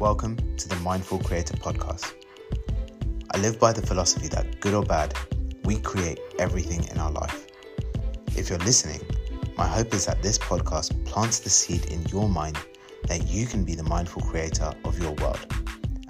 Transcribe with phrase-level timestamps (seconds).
[0.00, 2.14] Welcome to the Mindful Creator Podcast.
[3.30, 5.16] I live by the philosophy that, good or bad,
[5.62, 7.46] we create everything in our life.
[8.36, 9.00] If you're listening,
[9.56, 12.58] my hope is that this podcast plants the seed in your mind
[13.06, 15.46] that you can be the mindful creator of your world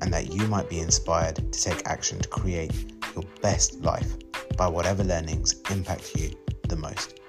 [0.00, 2.72] and that you might be inspired to take action to create
[3.14, 4.16] your best life
[4.56, 6.30] by whatever learnings impact you
[6.68, 7.20] the most.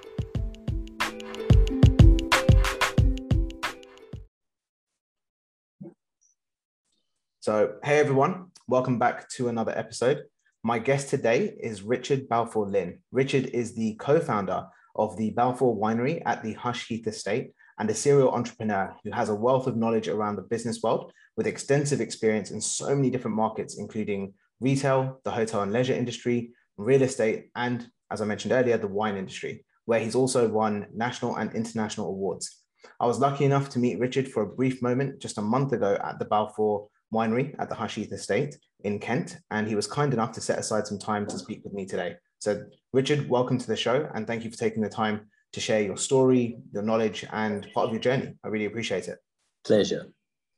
[7.46, 10.24] So, hey everyone, welcome back to another episode.
[10.64, 12.98] My guest today is Richard Balfour Lynn.
[13.12, 17.88] Richard is the co founder of the Balfour Winery at the Hush Heath Estate and
[17.88, 22.00] a serial entrepreneur who has a wealth of knowledge around the business world with extensive
[22.00, 27.50] experience in so many different markets, including retail, the hotel and leisure industry, real estate,
[27.54, 32.08] and as I mentioned earlier, the wine industry, where he's also won national and international
[32.08, 32.64] awards.
[32.98, 35.96] I was lucky enough to meet Richard for a brief moment just a month ago
[36.02, 40.12] at the Balfour Winery at the Hush Heath Estate in Kent, and he was kind
[40.12, 42.16] enough to set aside some time to speak with me today.
[42.38, 45.82] So, Richard, welcome to the show, and thank you for taking the time to share
[45.82, 48.34] your story, your knowledge, and part of your journey.
[48.44, 49.18] I really appreciate it.
[49.64, 50.06] Pleasure.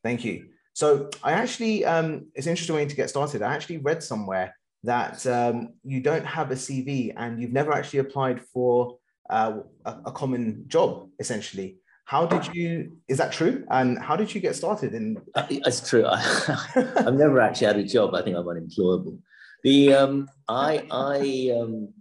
[0.03, 0.49] Thank you.
[0.73, 3.43] So, I actually, um, it's interesting way to get started.
[3.43, 7.99] I actually read somewhere that um, you don't have a CV and you've never actually
[8.01, 11.79] applied for uh, a, a common job, essentially.
[12.09, 12.93] How did you?
[13.07, 13.67] Is that true?
[13.71, 14.95] And how did you get started?
[14.95, 15.21] In
[15.51, 16.07] it's true.
[16.09, 18.15] I, have never actually had a job.
[18.15, 19.19] I think I'm unemployable.
[19.63, 21.93] The um, I I um,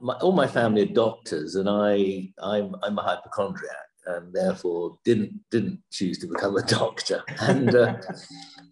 [0.00, 5.38] my, all my family are doctors, and I I'm I'm a hypochondriac, and therefore didn't
[5.50, 7.22] didn't choose to become a doctor.
[7.40, 7.96] And uh,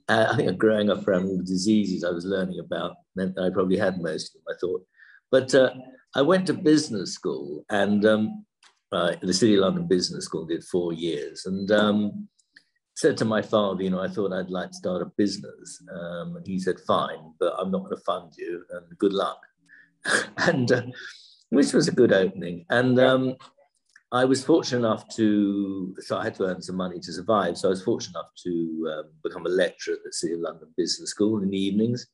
[0.09, 3.51] I think growing up around all the diseases I was learning about meant that I
[3.51, 4.55] probably had most of them.
[4.55, 4.87] I thought,
[5.31, 5.75] but uh,
[6.15, 8.47] I went to business school, and um,
[8.93, 12.29] uh, the City of London Business School, did four years, and um,
[12.95, 15.83] said to my father, you know, I thought I'd like to start a business.
[15.95, 19.41] Um, and he said, fine, but I'm not going to fund you, and good luck.
[20.39, 20.83] and uh,
[21.51, 22.65] which was a good opening.
[22.71, 23.37] And um,
[24.13, 27.59] I was fortunate enough to, so I had to earn some money to survive.
[27.59, 30.69] So I was fortunate enough to um, become a lecturer at the City of London
[30.77, 32.07] Business School in the evenings,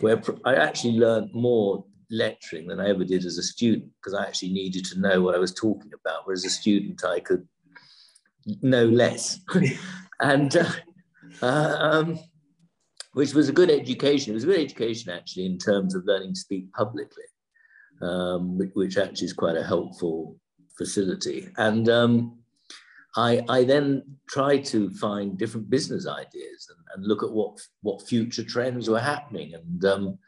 [0.00, 4.26] where I actually learned more lecturing than I ever did as a student because I
[4.26, 6.22] actually needed to know what I was talking about.
[6.24, 7.46] Whereas a student, I could
[8.62, 9.40] know less,
[10.20, 10.72] and uh,
[11.42, 12.18] uh, um,
[13.12, 14.32] which was a good education.
[14.32, 17.24] It was a good education actually in terms of learning to speak publicly,
[18.02, 20.36] um, which actually is quite a helpful
[20.76, 21.48] facility.
[21.56, 22.38] And um,
[23.16, 28.06] I, I, then tried to find different business ideas and, and, look at what what
[28.06, 30.18] future trends were happening and um,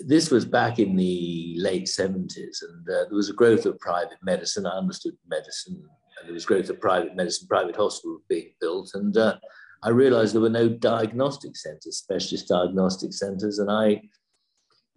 [0.00, 4.18] this was back in the late 70s, and uh, there was a growth of private
[4.22, 4.66] medicine.
[4.66, 5.82] I understood medicine,
[6.18, 8.92] and there was growth of private medicine, private hospitals being built.
[8.94, 9.36] And uh,
[9.82, 13.58] I realized there were no diagnostic centers, specialist diagnostic centers.
[13.58, 13.94] And I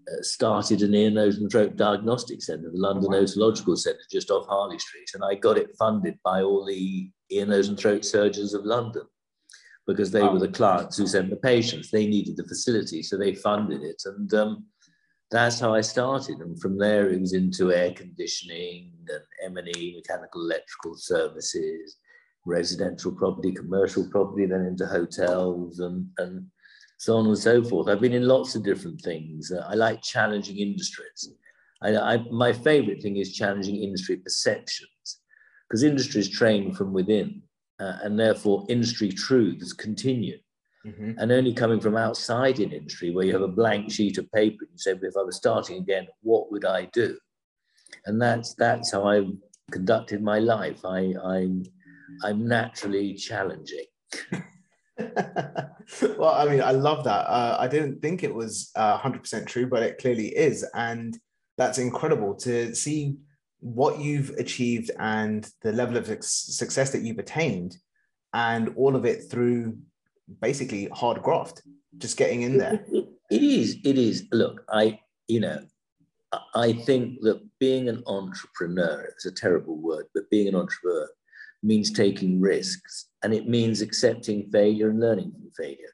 [0.08, 4.46] uh, started an ear, nose, and throat diagnostic center, the London Otological Center, just off
[4.48, 5.10] Harley Street.
[5.16, 9.04] And I got it funded by all the ear, nose, and throat surgeons of London
[9.88, 11.90] because they were the clients who sent the patients.
[11.90, 14.02] They needed the facility, so they funded it.
[14.06, 14.66] And um,
[15.32, 16.40] that's how I started.
[16.40, 18.92] And from there, it was into air conditioning
[19.44, 21.98] and M&E, mechanical electrical services,
[22.46, 26.46] residential property, commercial property, then into hotels and, and
[26.98, 27.88] so on and so forth.
[27.88, 29.52] I've been in lots of different things.
[29.52, 31.34] Uh, I like challenging industries.
[31.82, 35.20] I, I, my favorite thing is challenging industry perceptions
[35.68, 37.42] because industry is trained from within
[37.82, 40.38] uh, and therefore industry truths continue.
[40.86, 41.12] Mm-hmm.
[41.18, 44.58] And only coming from outside in industry, where you have a blank sheet of paper,
[44.62, 47.18] and you say, if I was starting again, what would I do?
[48.06, 49.32] And that's that's how I've
[49.72, 50.84] conducted my life.
[50.84, 51.64] I, I'm
[52.24, 53.86] I'm naturally challenging.
[56.18, 57.28] well, I mean, I love that.
[57.28, 60.66] Uh, I didn't think it was uh, 100% true, but it clearly is.
[60.74, 61.18] And
[61.58, 63.18] that's incredible to see
[63.62, 67.78] what you've achieved and the level of success that you've attained,
[68.34, 69.78] and all of it through
[70.42, 71.62] basically hard graft,
[71.98, 72.86] just getting in there.
[73.30, 73.78] It is.
[73.84, 74.28] It is.
[74.32, 75.60] Look, I, you know,
[76.56, 81.10] I think that being an entrepreneur, it's a terrible word, but being an entrepreneur
[81.64, 85.94] means taking risks and it means accepting failure and learning from failure.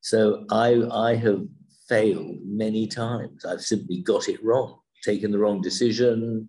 [0.00, 1.44] So I, I have
[1.88, 3.44] failed many times.
[3.44, 6.48] I've simply got it wrong, taken the wrong decision,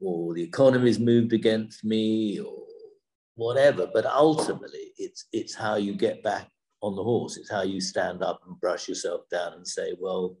[0.00, 2.64] or the economy's moved against me or
[3.36, 3.88] whatever.
[3.92, 6.48] But ultimately, it's, it's how you get back
[6.82, 7.36] on the horse.
[7.36, 10.36] It's how you stand up and brush yourself down and say, well,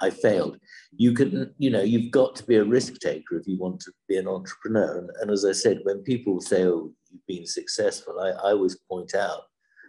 [0.00, 0.58] I failed.
[0.96, 3.92] You can, you know, you've got to be a risk taker if you want to
[4.08, 4.98] be an entrepreneur.
[4.98, 8.76] And, and as I said, when people say, oh, you've been successful, I, I always
[8.90, 9.42] point out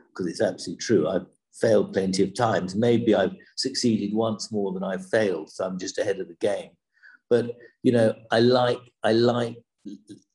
[0.10, 1.08] because it's absolutely true.
[1.10, 1.26] I've
[1.60, 2.76] failed plenty of times.
[2.76, 6.70] Maybe I've succeeded once more than I've failed, so I'm just ahead of the game.
[7.34, 9.58] But you know, I like I like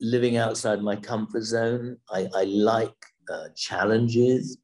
[0.01, 1.97] living outside my comfort zone.
[2.11, 2.99] I, I like
[3.33, 4.59] uh, challenges.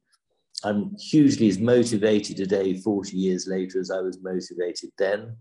[0.65, 5.37] I'm hugely as motivated today, 40 years later, as I was motivated then.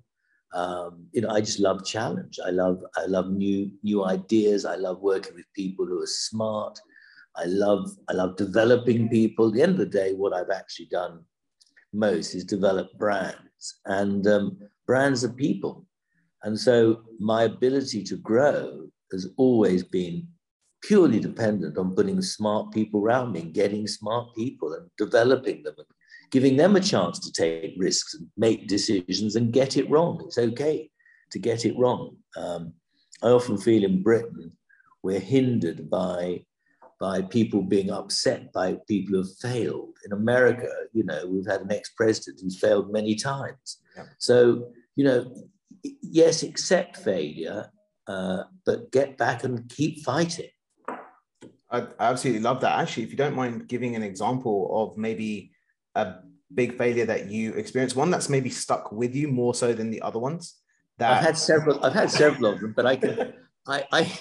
[0.53, 2.39] Um, you know, I just love challenge.
[2.47, 4.65] I love I love new new ideas.
[4.65, 6.79] I love working with people who are smart.
[7.35, 9.49] I love I love developing people.
[9.49, 11.25] At the end of the day, what I've actually done
[11.93, 15.89] most is develop brands, and um, brands are people.
[16.45, 20.29] And so my ability to grow has always been
[20.83, 25.75] purely dependent on putting smart people around me, and getting smart people and developing them
[25.79, 25.87] and
[26.31, 30.21] giving them a chance to take risks and make decisions and get it wrong.
[30.27, 30.91] It's okay
[31.31, 32.17] to get it wrong.
[32.37, 32.75] Um,
[33.23, 34.53] I often feel in Britain,
[35.03, 36.45] we're hindered by
[37.01, 39.95] by people being upset by people who have failed.
[40.07, 43.81] In America, you know, we've had an ex-president who's failed many times.
[43.97, 44.05] Yeah.
[44.19, 45.35] So, you know,
[46.15, 47.71] yes, accept failure,
[48.07, 50.49] uh, but get back and keep fighting.
[51.71, 52.79] I absolutely love that.
[52.79, 55.51] Actually, if you don't mind giving an example of maybe
[55.97, 56.15] a
[56.55, 60.01] big failure that you experienced, one that's maybe stuck with you more so than the
[60.03, 60.61] other ones.
[60.99, 61.85] That I've had several.
[61.85, 63.35] I've had several of them, but I can.
[63.67, 64.13] I, I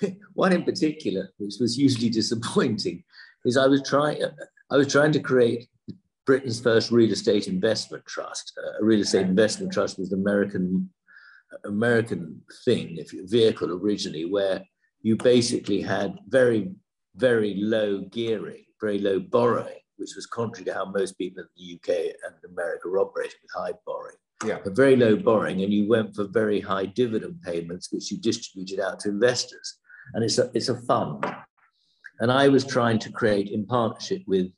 [0.32, 3.04] one in particular, which was hugely disappointing,
[3.44, 4.22] is I was trying,
[4.70, 5.68] I was trying to create
[6.24, 8.52] Britain's first real estate investment trust.
[8.56, 10.88] Uh, a real estate investment trust was an American,
[11.64, 14.62] American thing, if you, vehicle originally, where
[15.00, 16.70] you basically had very,
[17.16, 21.74] very low gearing, very low borrowing, which was contrary to how most people in the
[21.74, 24.16] UK and America were operating with high borrowing.
[24.44, 24.58] Yeah.
[24.64, 28.80] A very low borrowing, and you went for very high dividend payments, which you distributed
[28.80, 29.78] out to investors
[30.14, 31.24] and it's a, it's a fund.
[32.20, 34.50] And I was trying to create in partnership with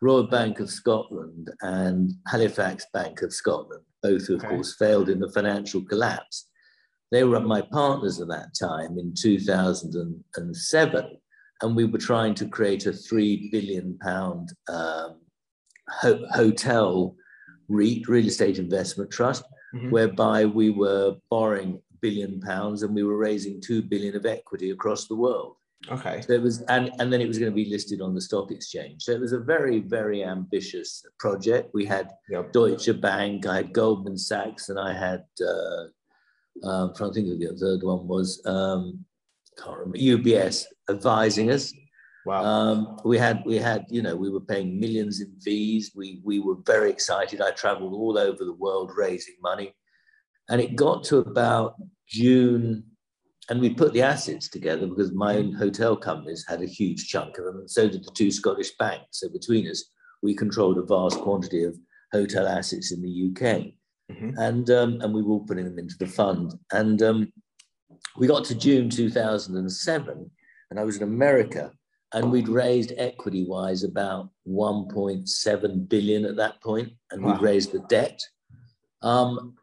[0.00, 4.48] Royal Bank of Scotland and Halifax Bank of Scotland, both of okay.
[4.48, 6.48] course failed in the financial collapse.
[7.10, 11.18] They were my partners at that time in 2007,
[11.62, 15.20] and we were trying to create a three billion pound um,
[15.88, 17.14] ho- hotel
[17.68, 19.44] REIT, real estate investment trust,
[19.74, 19.90] mm-hmm.
[19.90, 25.06] whereby we were borrowing billion pounds and we were raising 2 billion of equity across
[25.06, 25.56] the world.
[25.90, 26.20] Okay.
[26.20, 28.52] So it was, and, and then it was going to be listed on the stock
[28.52, 29.02] exchange.
[29.02, 31.70] So it was a very, very ambitious project.
[31.74, 32.52] We had yep.
[32.52, 35.84] Deutsche Bank, I had Goldman Sachs, and I had, uh,
[36.66, 39.04] um, I'm trying to think of the third one was, um,
[39.58, 41.72] can't remember, UBS advising us.
[42.24, 42.44] Wow.
[42.44, 45.90] Um, we had, we had, you know, we were paying millions in fees.
[45.96, 47.40] We, we were very excited.
[47.40, 49.74] I traveled all over the world raising money.
[50.48, 51.74] And it got to about
[52.06, 52.84] June,
[53.52, 57.36] and we put the assets together because my own hotel companies had a huge chunk
[57.36, 59.20] of them, and so did the two Scottish banks.
[59.20, 59.90] So between us,
[60.22, 61.76] we controlled a vast quantity of
[62.12, 63.74] hotel assets in the UK.
[64.10, 64.38] Mm-hmm.
[64.38, 66.54] And, um, and we were all putting them into the fund.
[66.72, 67.30] And um,
[68.16, 70.30] we got to June 2007,
[70.70, 71.72] and I was in America,
[72.14, 77.32] and we'd raised equity wise about 1.7 billion at that point, and wow.
[77.32, 78.18] we'd raised the debt.
[79.02, 79.56] Um,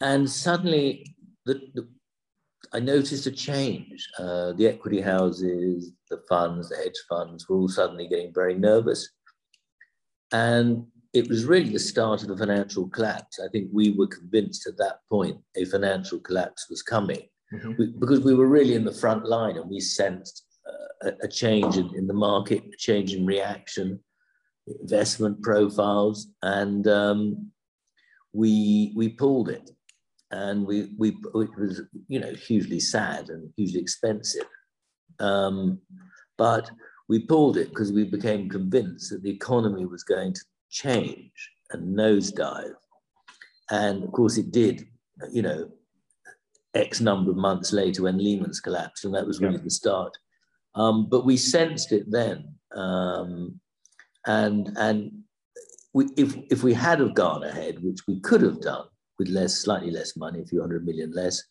[0.00, 1.14] and suddenly,
[1.46, 1.88] the, the,
[2.72, 4.06] I noticed a change.
[4.18, 9.08] Uh, the equity houses, the funds, the hedge funds were all suddenly getting very nervous.
[10.32, 13.40] And it was really the start of the financial collapse.
[13.40, 17.22] I think we were convinced at that point a financial collapse was coming
[17.52, 17.72] mm-hmm.
[17.78, 21.28] we, because we were really in the front line and we sensed uh, a, a,
[21.28, 23.98] change in, in, the market, a change in reaction,
[24.80, 27.50] investment profiles, and um,
[28.32, 29.70] we, we pulled it
[30.30, 34.46] and we we it was you know hugely sad and hugely expensive.
[35.18, 35.80] Um,
[36.36, 36.70] but
[37.08, 41.32] we pulled it because we became convinced that the economy was going to change
[41.70, 42.74] and nosedive.
[43.70, 44.86] And of course it did
[45.32, 45.68] you know
[46.74, 49.64] x number of months later when lehman's collapsed and that was really yeah.
[49.64, 50.16] the start.
[50.74, 53.58] Um, but we sensed it then um,
[54.26, 55.12] and and
[55.94, 58.84] we, if, if we had have gone ahead which we could have done
[59.18, 61.42] with less, slightly less money, a few hundred million less.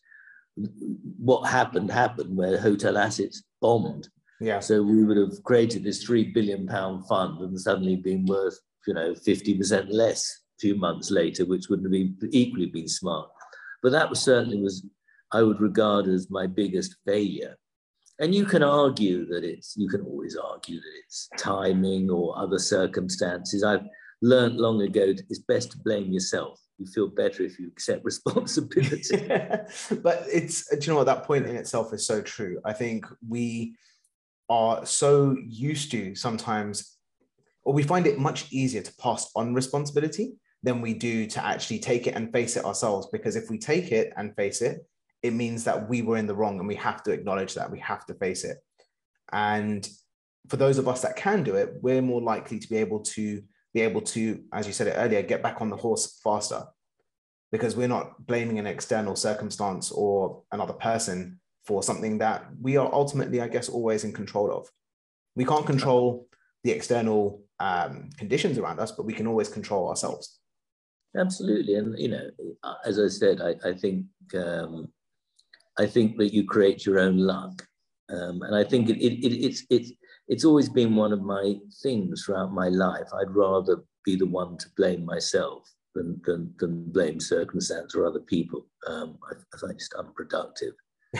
[1.18, 4.08] What happened happened where hotel assets bombed.
[4.40, 4.60] Yeah.
[4.60, 8.94] So we would have created this three billion pound fund and suddenly been worth, you
[8.94, 13.28] know, 50% less a few months later, which wouldn't have been equally been smart.
[13.82, 14.84] But that was certainly was,
[15.32, 17.56] I would regard as my biggest failure.
[18.20, 22.58] And you can argue that it's, you can always argue that it's timing or other
[22.58, 23.62] circumstances.
[23.62, 23.86] I've
[24.22, 29.26] learned long ago it's best to blame yourself you feel better if you accept responsibility.
[30.02, 32.60] but it's, uh, do you know what, that point in itself is so true.
[32.64, 33.76] I think we
[34.48, 36.98] are so used to sometimes
[37.68, 40.32] or we find it much easier to pass on responsibility
[40.62, 43.08] than we do to actually take it and face it ourselves.
[43.12, 44.86] Because if we take it and face it,
[45.22, 47.78] it means that we were in the wrong and we have to acknowledge that we
[47.80, 48.56] have to face it.
[49.32, 49.86] And
[50.48, 53.42] for those of us that can do it, we're more likely to be able to
[53.74, 56.64] be able to, as you said it earlier, get back on the horse faster
[57.52, 62.92] because we're not blaming an external circumstance or another person for something that we are
[62.92, 64.68] ultimately, I guess, always in control of.
[65.36, 66.28] We can't control
[66.64, 70.40] the external um, conditions around us, but we can always control ourselves.
[71.16, 72.30] Absolutely, and you know,
[72.84, 74.88] as I said, I, I think um,
[75.78, 77.66] I think that you create your own luck,
[78.10, 79.92] um, and I think it, it, it, it's it's
[80.28, 83.08] it's always been one of my things throughout my life.
[83.14, 88.20] I'd rather be the one to blame myself than than, than blame circumstance or other
[88.20, 88.66] people.
[88.86, 90.74] Um, I, I find just unproductive.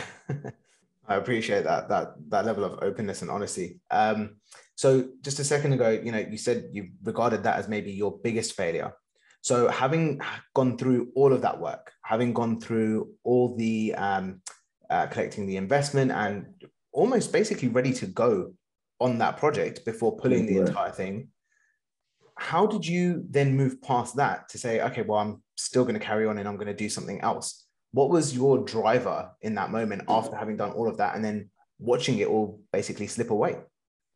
[1.08, 3.80] I appreciate that that that level of openness and honesty.
[3.90, 4.36] Um,
[4.74, 8.18] so just a second ago, you know, you said you regarded that as maybe your
[8.22, 8.92] biggest failure.
[9.40, 10.20] So having
[10.54, 14.42] gone through all of that work, having gone through all the um,
[14.90, 16.46] uh, collecting the investment and
[16.92, 18.52] almost basically ready to go
[19.00, 21.28] on that project before pulling the entire thing,
[22.37, 26.05] how did you then move past that to say, okay, well, I'm still going to
[26.05, 27.67] carry on and I'm going to do something else?
[27.93, 31.50] What was your driver in that moment after having done all of that and then
[31.78, 33.57] watching it all basically slip away?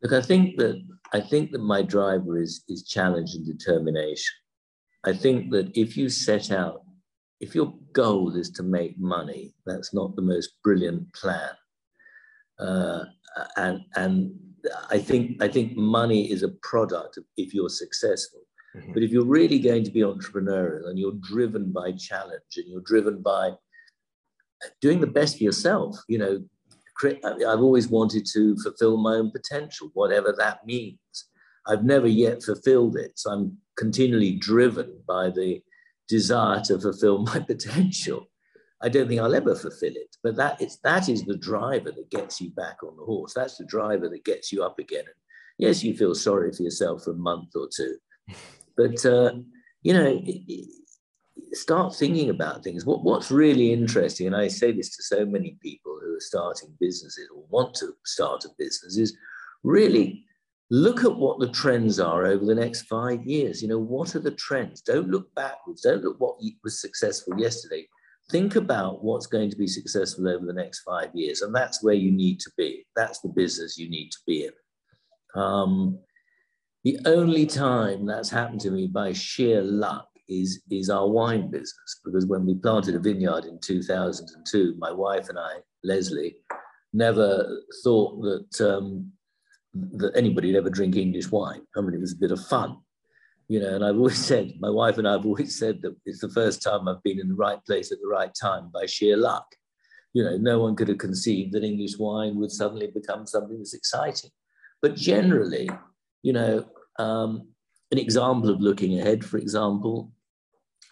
[0.01, 0.81] Look, I think that
[1.13, 4.33] I think that my driver is is challenge and determination.
[5.05, 6.81] I think that if you set out,
[7.39, 11.51] if your goal is to make money, that's not the most brilliant plan.
[12.59, 13.05] Uh,
[13.57, 14.33] and and
[14.89, 18.41] I think I think money is a product if you're successful.
[18.75, 18.93] Mm-hmm.
[18.93, 22.81] But if you're really going to be entrepreneurial and you're driven by challenge and you're
[22.81, 23.51] driven by
[24.81, 26.43] doing the best for yourself, you know,
[27.03, 30.97] I've always wanted to fulfill my own potential, whatever that means.
[31.67, 33.13] I've never yet fulfilled it.
[33.15, 35.61] So I'm continually driven by the
[36.07, 38.27] desire to fulfill my potential.
[38.83, 42.11] I don't think I'll ever fulfill it, but that is that is the driver that
[42.11, 43.33] gets you back on the horse.
[43.33, 45.05] That's the driver that gets you up again.
[45.05, 45.15] And
[45.57, 47.95] yes, you feel sorry for yourself for a month or two,
[48.77, 49.35] but uh,
[49.83, 50.21] you know,
[51.53, 52.85] start thinking about things.
[52.85, 56.75] What, what's really interesting, and I say this to so many people who are starting
[56.81, 59.15] businesses or want to start a business, is
[59.63, 60.25] really
[60.71, 63.61] look at what the trends are over the next five years.
[63.61, 64.81] You know, what are the trends?
[64.81, 65.83] Don't look backwards.
[65.83, 66.35] Don't look what
[66.65, 67.87] was successful yesterday
[68.29, 71.41] think about what's going to be successful over the next five years.
[71.41, 72.85] And that's where you need to be.
[72.95, 75.41] That's the business you need to be in.
[75.41, 75.99] Um,
[76.83, 82.01] the only time that's happened to me by sheer luck is, is our wine business.
[82.03, 86.37] Because when we planted a vineyard in 2002, my wife and I, Leslie,
[86.93, 89.11] never thought that, um,
[89.73, 91.61] that anybody would ever drink English wine.
[91.75, 92.77] I mean, it was a bit of fun
[93.47, 96.21] you know, and I've always said, my wife and I have always said that it's
[96.21, 99.17] the first time I've been in the right place at the right time by sheer
[99.17, 99.45] luck.
[100.13, 103.73] You know, no one could have conceived that English wine would suddenly become something that's
[103.73, 104.29] exciting.
[104.81, 105.69] But generally,
[106.21, 106.65] you know,
[106.99, 107.47] um,
[107.91, 110.11] an example of looking ahead, for example,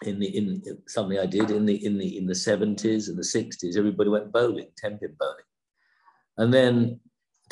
[0.04, 3.22] in the in something I did in the in the in the 70s and the
[3.22, 5.44] 60s, everybody went bowling, 10 pin bowling.
[6.38, 7.00] And then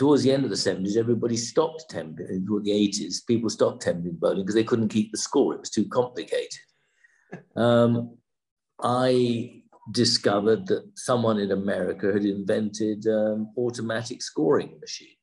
[0.01, 4.03] towards the end of the 70s, everybody stopped 10 pin, the 80s, people stopped 10
[4.03, 5.53] pin bowling because they couldn't keep the score.
[5.53, 6.61] It was too complicated.
[7.55, 8.17] Um,
[8.83, 15.15] I discovered that someone in America had invented um, automatic scoring machine,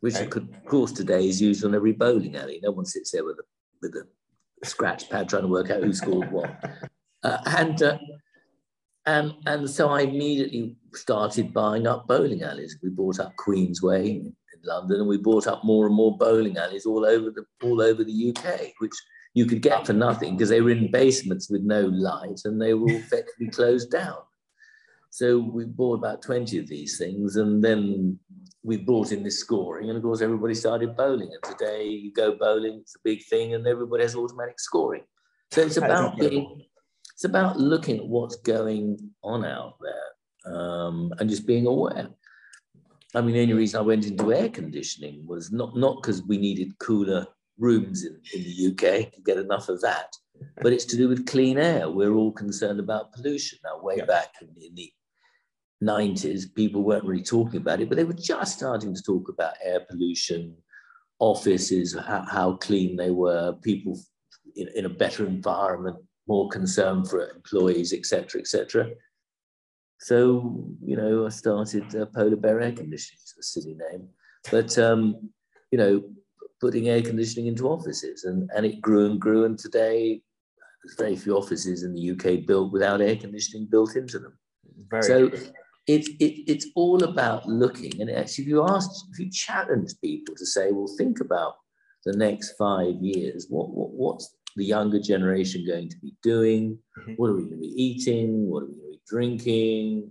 [0.00, 0.26] which okay.
[0.26, 2.58] could, of course today is used on every bowling alley.
[2.64, 3.44] No one sits there with a,
[3.80, 6.52] with a scratch pad trying to work out who scored what.
[7.22, 7.98] Uh, and uh,
[9.10, 12.78] and, and so I immediately started buying up bowling alleys.
[12.82, 16.86] We bought up Queensway in London, and we bought up more and more bowling alleys
[16.86, 18.92] all over the all over the UK, which
[19.34, 22.74] you could get for nothing because they were in basements with no light and they
[22.74, 24.18] were all effectively closed down.
[25.10, 28.18] So we bought about 20 of these things, and then
[28.62, 31.30] we brought in this scoring, and of course everybody started bowling.
[31.32, 35.02] And today you go bowling, it's a big thing, and everybody has automatic scoring.
[35.50, 36.62] So it's about being
[37.20, 42.08] it's about looking at what's going on out there um, and just being aware.
[43.14, 46.38] I mean, the only reason I went into air conditioning was not not because we
[46.38, 47.26] needed cooler
[47.58, 50.16] rooms in, in the UK to get enough of that,
[50.62, 51.90] but it's to do with clean air.
[51.90, 53.58] We're all concerned about pollution.
[53.64, 54.06] Now, way yeah.
[54.06, 54.90] back in, in the
[55.84, 59.56] 90s, people weren't really talking about it, but they were just starting to talk about
[59.62, 60.56] air pollution,
[61.18, 64.00] offices, how, how clean they were, people
[64.56, 65.98] in, in a better environment,
[66.30, 68.90] more concern for employees, etc., etc.
[69.98, 74.08] So, you know, I started uh, Polar Bear Air Conditioning, it's a silly name.
[74.50, 75.28] But, um,
[75.70, 76.02] you know,
[76.60, 80.22] putting air conditioning into offices, and and it grew and grew, and today
[80.82, 84.38] there's very few offices in the UK built without air conditioning built into them.
[84.90, 85.30] Very so
[85.86, 90.34] it's it, it's all about looking, and actually, if you ask, if you challenge people
[90.36, 91.54] to say, well, think about
[92.04, 96.78] the next five years, what, what what's the younger generation going to be doing?
[96.98, 97.14] Mm-hmm.
[97.14, 98.46] What are we going to be eating?
[98.50, 100.10] What are we going to be drinking?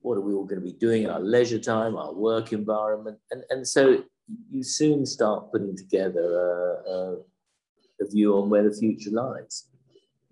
[0.00, 3.18] What are we all going to be doing in our leisure time, our work environment?
[3.30, 4.02] And, and so
[4.50, 7.16] you soon start putting together a, a,
[8.00, 9.68] a view on where the future lies.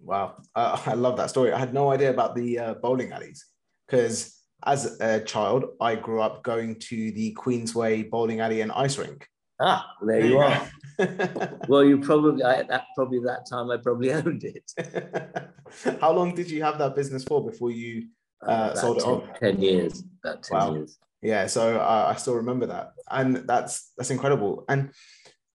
[0.03, 1.53] Wow, uh, I love that story.
[1.53, 3.47] I had no idea about the uh, bowling alleys
[3.87, 8.99] because as a child, I grew up going to the Queensway bowling alley and ice
[8.99, 9.29] rink.
[9.63, 10.69] Ah, there you are.
[11.69, 14.73] well, you probably I, that probably that time I probably owned it.
[16.01, 18.09] How long did you have that business for before you
[18.47, 19.39] uh, uh sold it off?
[19.39, 20.03] Ten years.
[20.25, 20.75] About ten wow.
[20.75, 20.99] years.
[21.23, 24.65] Yeah, so uh, I still remember that, and that's that's incredible.
[24.69, 24.91] And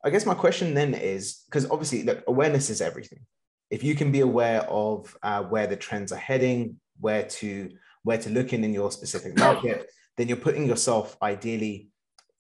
[0.05, 3.27] I guess my question then is because obviously, look, awareness is everything.
[3.71, 7.71] If you can be aware of uh, where the trends are heading, where to
[8.05, 11.89] where to look in in your specific market, then you're putting yourself ideally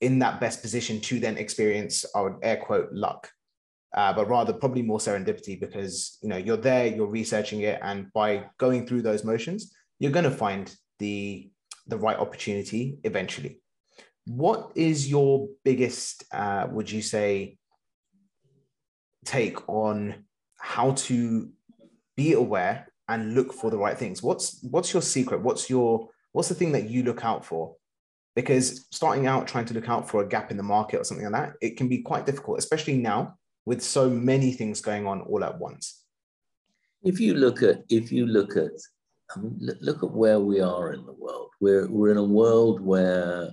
[0.00, 3.30] in that best position to then experience, would air quote, luck,
[3.96, 8.12] uh, but rather probably more serendipity because you know you're there, you're researching it, and
[8.12, 11.50] by going through those motions, you're going to find the
[11.86, 13.60] the right opportunity eventually.
[14.26, 17.58] What is your biggest, uh, would you say,
[19.24, 20.24] take on
[20.58, 21.50] how to
[22.16, 24.22] be aware and look for the right things?
[24.22, 25.40] What's what's your secret?
[25.40, 27.76] What's your what's the thing that you look out for
[28.36, 31.28] because starting out trying to look out for a gap in the market or something
[31.28, 35.22] like that, it can be quite difficult, especially now with so many things going on
[35.22, 36.04] all at once.
[37.02, 38.72] If you look at, if you look at,
[39.34, 41.48] I mean, look at where we are in the world.
[41.60, 43.50] We're, we're in a world where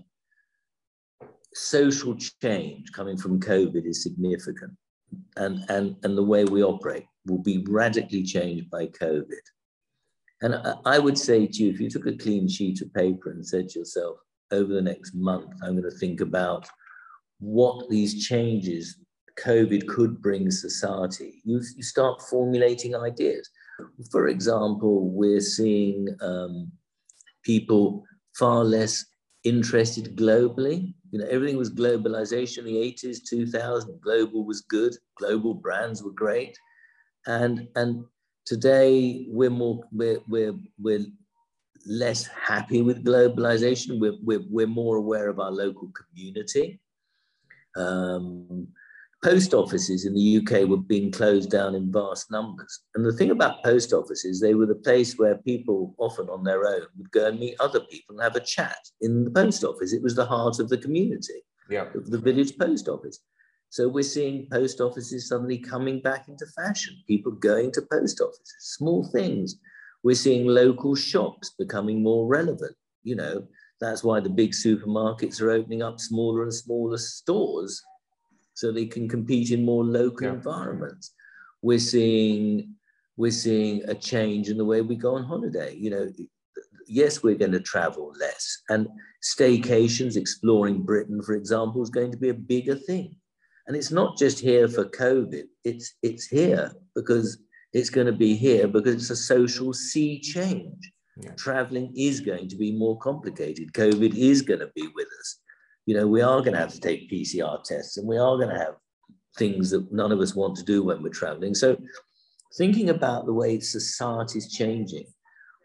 [1.54, 4.74] social change coming from COVID is significant.
[5.38, 9.44] And, and, and the way we operate will be radically changed by COVID.
[10.42, 13.31] And I, I would say to you, if you took a clean sheet of paper
[13.31, 14.18] and said to yourself,
[14.53, 16.68] over the next month, I'm going to think about
[17.39, 18.98] what these changes
[19.39, 21.42] COVID could bring society.
[21.44, 23.50] You, you start formulating ideas.
[24.11, 26.72] For example, we're seeing um,
[27.44, 28.03] people
[28.37, 29.03] far less
[29.44, 30.94] interested globally.
[31.11, 34.01] You know, everything was globalization in the 80s, 2000.
[34.01, 34.96] Global was good.
[35.18, 36.57] Global brands were great.
[37.25, 38.05] And, and
[38.46, 41.05] today we're more, we're, we're, we're
[41.85, 44.00] less happy with globalization.
[44.00, 46.79] We're, we're, we're more aware of our local community.
[47.75, 48.67] Um,
[49.24, 52.81] post offices in the UK were being closed down in vast numbers.
[52.93, 56.65] And the thing about post offices, they were the place where people, often on their
[56.65, 59.93] own, would go and meet other people and have a chat in the post office.
[59.93, 61.85] It was the heart of the community, yeah.
[61.93, 63.19] the village post office.
[63.69, 68.55] So we're seeing post offices suddenly coming back into fashion, people going to post offices,
[68.59, 69.55] small things
[70.03, 72.75] we're seeing local shops becoming more relevant.
[73.03, 73.48] You know,
[73.79, 77.81] that's why the big supermarkets are opening up smaller and smaller stores
[78.53, 80.33] so they can compete in more local yeah.
[80.33, 81.13] environments.
[81.61, 82.75] We're seeing
[83.16, 85.75] we're seeing a change in the way we go on holiday.
[85.75, 86.09] You know,
[86.87, 88.87] yes, we're going to travel less, and
[89.24, 93.16] staycations, exploring Britain, for example, is going to be a bigger thing.
[93.68, 97.37] And it's not just here for COVID; it's it's here because
[97.74, 100.92] it's going to be here because it's a social sea change.
[101.18, 101.31] Yeah.
[101.31, 103.74] Traveling is going to be more complicated.
[103.74, 105.40] COVID is going to be with us.
[105.86, 108.50] You know, we are going to have to take PCR tests and we are going
[108.50, 108.75] to have
[109.38, 111.55] things that none of us want to do when we're traveling.
[111.55, 111.77] So,
[112.57, 115.05] thinking about the way society is changing,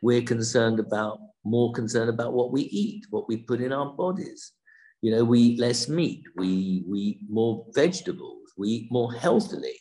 [0.02, 4.52] we're concerned about more concerned about what we eat, what we put in our bodies.
[5.02, 9.78] You know, we eat less meat, we, we eat more vegetables, we eat more healthily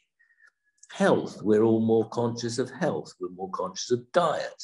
[0.92, 1.42] health.
[1.42, 3.14] We're all more conscious of health.
[3.20, 4.64] We're more conscious of diet.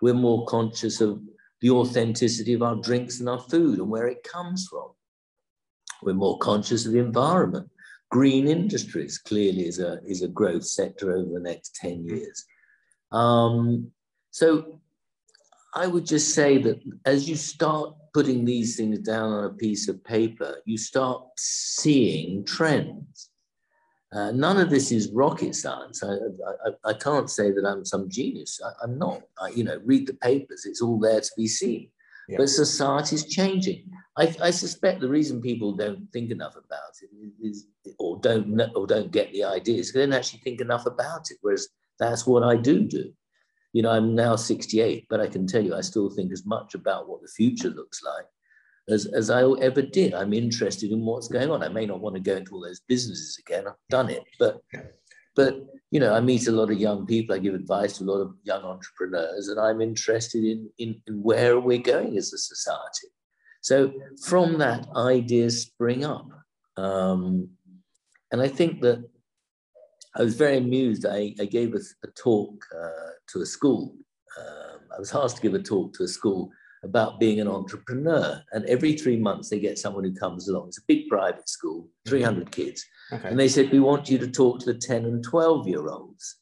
[0.00, 1.20] We're more conscious of
[1.60, 4.90] the authenticity of our drinks and our food and where it comes from.
[6.02, 7.70] We're more conscious of the environment.
[8.10, 12.44] Green industries clearly is a, is a growth sector over the next 10 years.
[13.10, 13.90] Um,
[14.30, 14.80] so
[15.74, 19.88] I would just say that as you start putting these things down on a piece
[19.88, 23.30] of paper, you start seeing trends.
[24.16, 26.02] Uh, none of this is rocket science.
[26.02, 28.58] I, I, I, can't say that I'm some genius.
[28.64, 29.20] I, am not.
[29.38, 30.64] I, you know, read the papers.
[30.64, 31.90] It's all there to be seen.
[32.26, 32.38] Yeah.
[32.38, 33.90] But society is changing.
[34.16, 37.10] I, I, suspect the reason people don't think enough about it
[37.46, 37.66] is,
[37.98, 41.36] or don't know, or don't get the ideas, they don't actually think enough about it.
[41.42, 43.12] Whereas that's what I do do.
[43.74, 46.74] You know, I'm now 68, but I can tell you, I still think as much
[46.74, 48.24] about what the future looks like
[48.88, 50.14] as, as I ever did.
[50.14, 51.62] I'm interested in what's going on.
[51.62, 53.66] I may not want to go into all those businesses again.
[53.66, 54.60] I've done it, but
[55.34, 57.34] but you know, I meet a lot of young people.
[57.34, 61.22] I give advice to a lot of young entrepreneurs, and I'm interested in in, in
[61.22, 63.08] where we're going as a society.
[63.60, 63.92] So
[64.24, 66.28] from that, ideas spring up,
[66.76, 67.48] um,
[68.30, 69.04] and I think that
[70.14, 71.04] I was very amused.
[71.04, 73.94] I, I gave a, a talk uh, to a school.
[74.38, 76.50] Um, I was asked to give a talk to a school
[76.86, 78.42] about being an entrepreneur.
[78.52, 80.68] And every three months, they get someone who comes along.
[80.68, 82.10] It's a big private school, mm-hmm.
[82.10, 82.84] 300 kids.
[83.12, 83.28] Okay.
[83.28, 86.36] And they said, We want you to talk to the 10 and 12 year olds.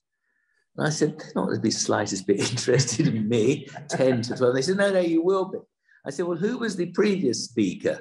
[0.76, 4.54] And I said, They're not be slightest bit interested in me, 10 to 12.
[4.54, 5.59] They said, No, no, you will be.
[6.07, 8.00] I said, Well, who was the previous speaker?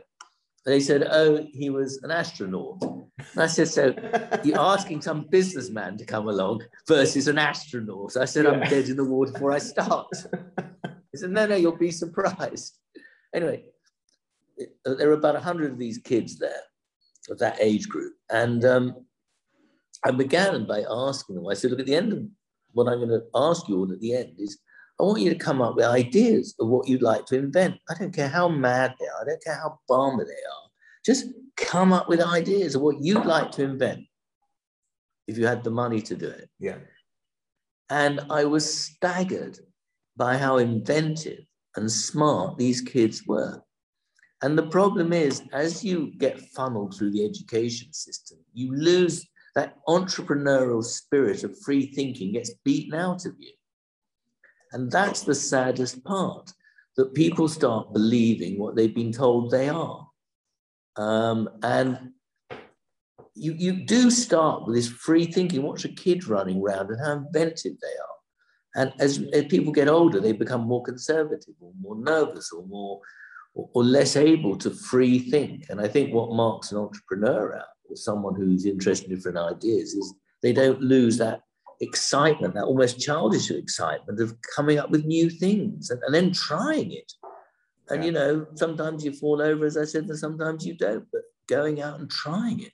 [0.65, 2.82] And they said, Oh, he was an astronaut.
[2.82, 3.93] And I said, So
[4.43, 8.12] you're asking some businessman to come along versus an astronaut.
[8.12, 8.51] So I said, yeah.
[8.51, 10.08] I'm dead in the water before I start.
[11.13, 12.78] He said, No, no, you'll be surprised.
[13.36, 13.63] Anyway,
[14.86, 16.62] there are about 100 of these kids there
[17.32, 18.13] of that age group.
[18.30, 19.08] And um,
[20.06, 22.19] I began by asking them, I said, Look, at the end of
[22.73, 24.60] what I'm going to ask you all at the end is,
[24.99, 27.78] I want you to come up with ideas of what you'd like to invent.
[27.89, 30.69] I don't care how mad they are, I don't care how balmy they are.
[31.04, 31.26] Just
[31.58, 34.02] come up with ideas of what you'd like to invent
[35.28, 36.49] if you had the money to do it.
[36.60, 36.78] Yeah.
[37.89, 39.60] And I was staggered
[40.15, 41.39] by how inventive
[41.76, 43.62] and smart these kids were.
[44.41, 49.78] And the problem is, as you get funneled through the education system, you lose that
[49.88, 53.54] entrepreneurial spirit of free thinking gets beaten out of you.
[54.71, 56.52] And that's the saddest part
[56.97, 60.08] that people start believing what they've been told they are.
[60.95, 62.12] Um, and
[63.36, 65.63] you, you do start with this free thinking.
[65.63, 68.12] Watch a kid running around and how inventive they are.
[68.75, 72.99] And as, as people get older, they become more conservative or more nervous or more
[73.53, 75.65] or, or less able to free think.
[75.69, 79.93] And I think what marks an entrepreneur out or someone who's interested in different ideas
[79.93, 81.41] is they don't lose that
[81.81, 86.91] excitement, that almost childish excitement of coming up with new things and, and then trying
[86.91, 87.12] it.
[87.89, 88.05] And yeah.
[88.05, 91.81] you know, sometimes you fall over, as I said, and sometimes you don't, but going
[91.81, 92.73] out and trying it.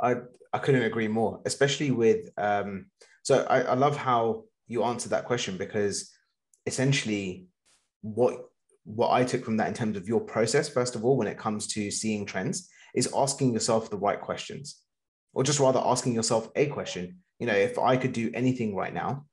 [0.00, 0.16] I
[0.52, 2.86] I couldn't agree more, especially with um
[3.22, 6.12] so I, I love how you answered that question because
[6.66, 7.46] essentially
[8.02, 8.44] what
[8.84, 11.36] what I took from that in terms of your process, first of all, when it
[11.36, 14.80] comes to seeing trends, is asking yourself the right questions,
[15.34, 17.18] or just rather asking yourself a question.
[17.38, 19.26] You know, if I could do anything right now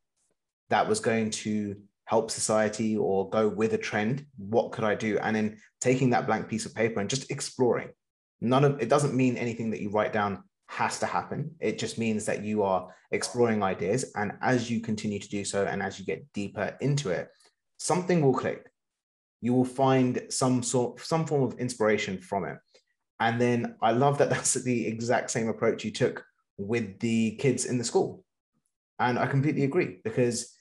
[0.69, 5.17] that was going to help society or go with a trend, what could I do?
[5.19, 7.89] And then taking that blank piece of paper and just exploring.
[8.41, 11.51] None of it doesn't mean anything that you write down has to happen.
[11.59, 14.11] It just means that you are exploring ideas.
[14.15, 17.29] And as you continue to do so, and as you get deeper into it,
[17.77, 18.69] something will click.
[19.41, 22.57] You will find some sort, some form of inspiration from it.
[23.19, 26.25] And then I love that that's the exact same approach you took
[26.57, 28.23] with the kids in the school.
[28.99, 30.55] And I completely agree because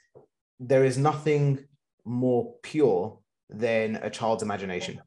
[0.61, 1.65] there is nothing
[2.05, 5.01] more pure than a child's imagination.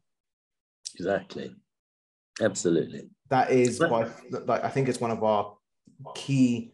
[0.95, 1.53] Exactly.
[2.41, 3.09] Absolutely.
[3.29, 5.55] That is by like I think it's one of our
[6.15, 6.71] key.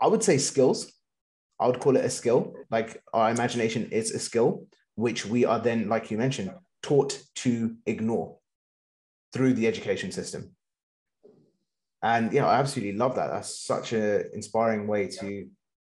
[0.00, 0.92] I would say skills.
[1.60, 2.54] I would call it a skill.
[2.70, 7.76] Like our imagination is a skill, which we are then, like you mentioned, taught to
[7.86, 8.38] ignore
[9.32, 10.54] through the education system.
[12.02, 13.28] And yeah, I absolutely love that.
[13.28, 15.48] That's such an inspiring way to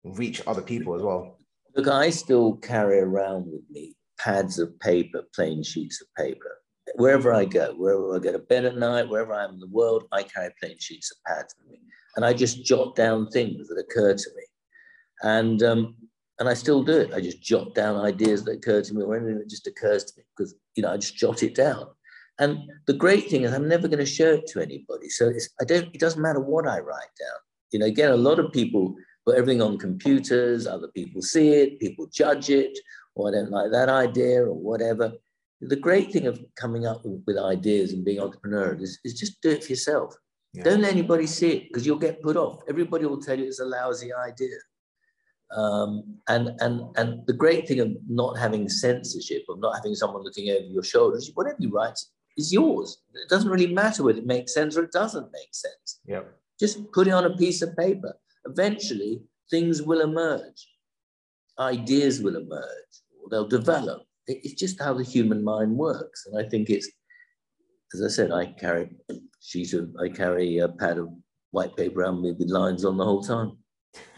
[0.04, 1.38] reach other people as well.
[1.76, 6.60] Look, I still carry around with me pads of paper, plain sheets of paper
[6.96, 9.68] wherever I go, wherever I go to bed at night, wherever I am in the
[9.68, 11.80] world, I carry plain sheets of pads with me,
[12.16, 14.44] and I just jot down things that occur to me,
[15.22, 15.96] and um,
[16.40, 17.14] and I still do it.
[17.14, 20.14] I just jot down ideas that occur to me or anything that just occurs to
[20.18, 21.88] me because you know I just jot it down.
[22.40, 25.66] And the great thing is I'm never going to show it to anybody, so I
[25.66, 25.94] don't.
[25.94, 27.40] It doesn't matter what I write down.
[27.72, 30.66] You know, again, a lot of people put everything on computers.
[30.66, 31.80] Other people see it.
[31.80, 32.78] People judge it.
[33.16, 35.12] Or I don't like that idea or whatever
[35.62, 39.42] the great thing of coming up with, with ideas and being entrepreneurial is, is just
[39.42, 40.16] do it for yourself.
[40.54, 40.64] Yeah.
[40.64, 42.62] Don't let anybody see it because you'll get put off.
[42.68, 44.56] Everybody will tell you it's a lousy idea.
[45.56, 50.24] Um, and and and the great thing of not having censorship, of not having someone
[50.24, 52.00] looking over your shoulders, whatever you write
[52.38, 53.02] is yours.
[53.14, 56.00] It doesn't really matter whether it makes sense or it doesn't make sense.
[56.06, 56.22] Yeah.
[56.60, 58.14] Just put it on a piece of paper.
[58.46, 60.68] Eventually, things will emerge.
[61.60, 66.26] Ideas will emerge, or they'll develop it's just how the human mind works.
[66.28, 66.90] And I think it's,
[67.94, 68.96] as I said, I carry
[69.42, 71.10] sheet of, I carry a pad of
[71.52, 73.58] white paper around me with lines on the whole time.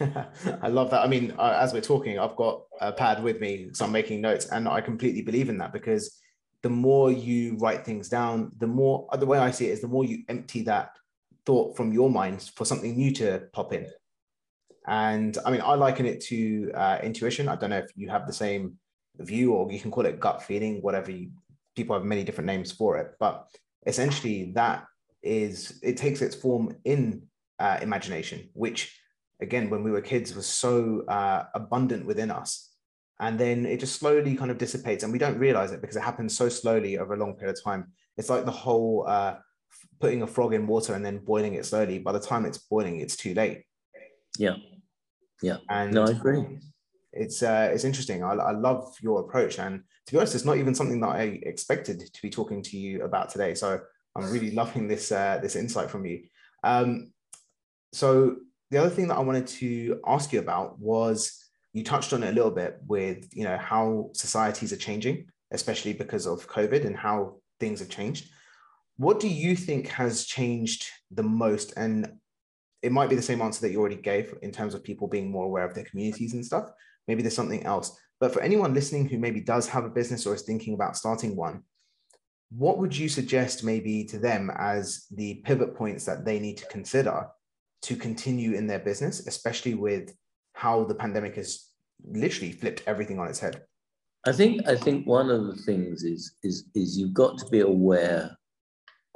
[0.62, 1.02] I love that.
[1.02, 4.46] I mean, as we're talking, I've got a pad with me, so I'm making notes,
[4.46, 6.18] and I completely believe in that because
[6.62, 9.88] the more you write things down, the more the way I see it is the
[9.88, 10.90] more you empty that
[11.46, 13.86] thought from your mind for something new to pop in.
[14.86, 17.48] And I mean, I liken it to uh, intuition.
[17.48, 18.78] I don't know if you have the same
[19.18, 21.30] view, or you can call it gut feeling, whatever you.
[21.74, 23.48] People have many different names for it, but
[23.86, 24.84] essentially, that
[25.22, 27.22] is it takes its form in
[27.58, 28.98] uh, imagination, which
[29.42, 32.70] again, when we were kids, was so uh, abundant within us.
[33.20, 36.02] And then it just slowly kind of dissipates, and we don't realize it because it
[36.02, 37.92] happens so slowly over a long period of time.
[38.16, 39.36] It's like the whole uh,
[40.00, 41.98] putting a frog in water and then boiling it slowly.
[41.98, 43.62] By the time it's boiling, it's too late.
[44.38, 44.56] Yeah,
[45.40, 45.58] yeah.
[45.70, 46.58] And no, I agree.
[47.12, 48.22] It's uh, it's interesting.
[48.22, 51.40] I, I love your approach, and to be honest, it's not even something that I
[51.42, 53.54] expected to be talking to you about today.
[53.54, 53.80] So
[54.16, 56.24] I'm really loving this uh, this insight from you.
[56.64, 57.12] Um,
[57.92, 58.36] so
[58.70, 62.30] the other thing that I wanted to ask you about was you touched on it
[62.30, 66.96] a little bit with you know how societies are changing, especially because of COVID and
[66.96, 68.30] how things have changed.
[68.96, 71.74] What do you think has changed the most?
[71.76, 72.12] And
[72.82, 75.30] it might be the same answer that you already gave in terms of people being
[75.30, 76.70] more aware of their communities and stuff.
[77.08, 77.98] Maybe there's something else.
[78.20, 81.34] But for anyone listening who maybe does have a business or is thinking about starting
[81.36, 81.64] one,
[82.50, 86.66] what would you suggest maybe to them as the pivot points that they need to
[86.66, 87.28] consider
[87.82, 90.14] to continue in their business, especially with
[90.52, 91.70] how the pandemic has
[92.04, 93.62] literally flipped everything on its head?
[94.26, 97.60] I think I think one of the things is is is you've got to be
[97.60, 98.36] aware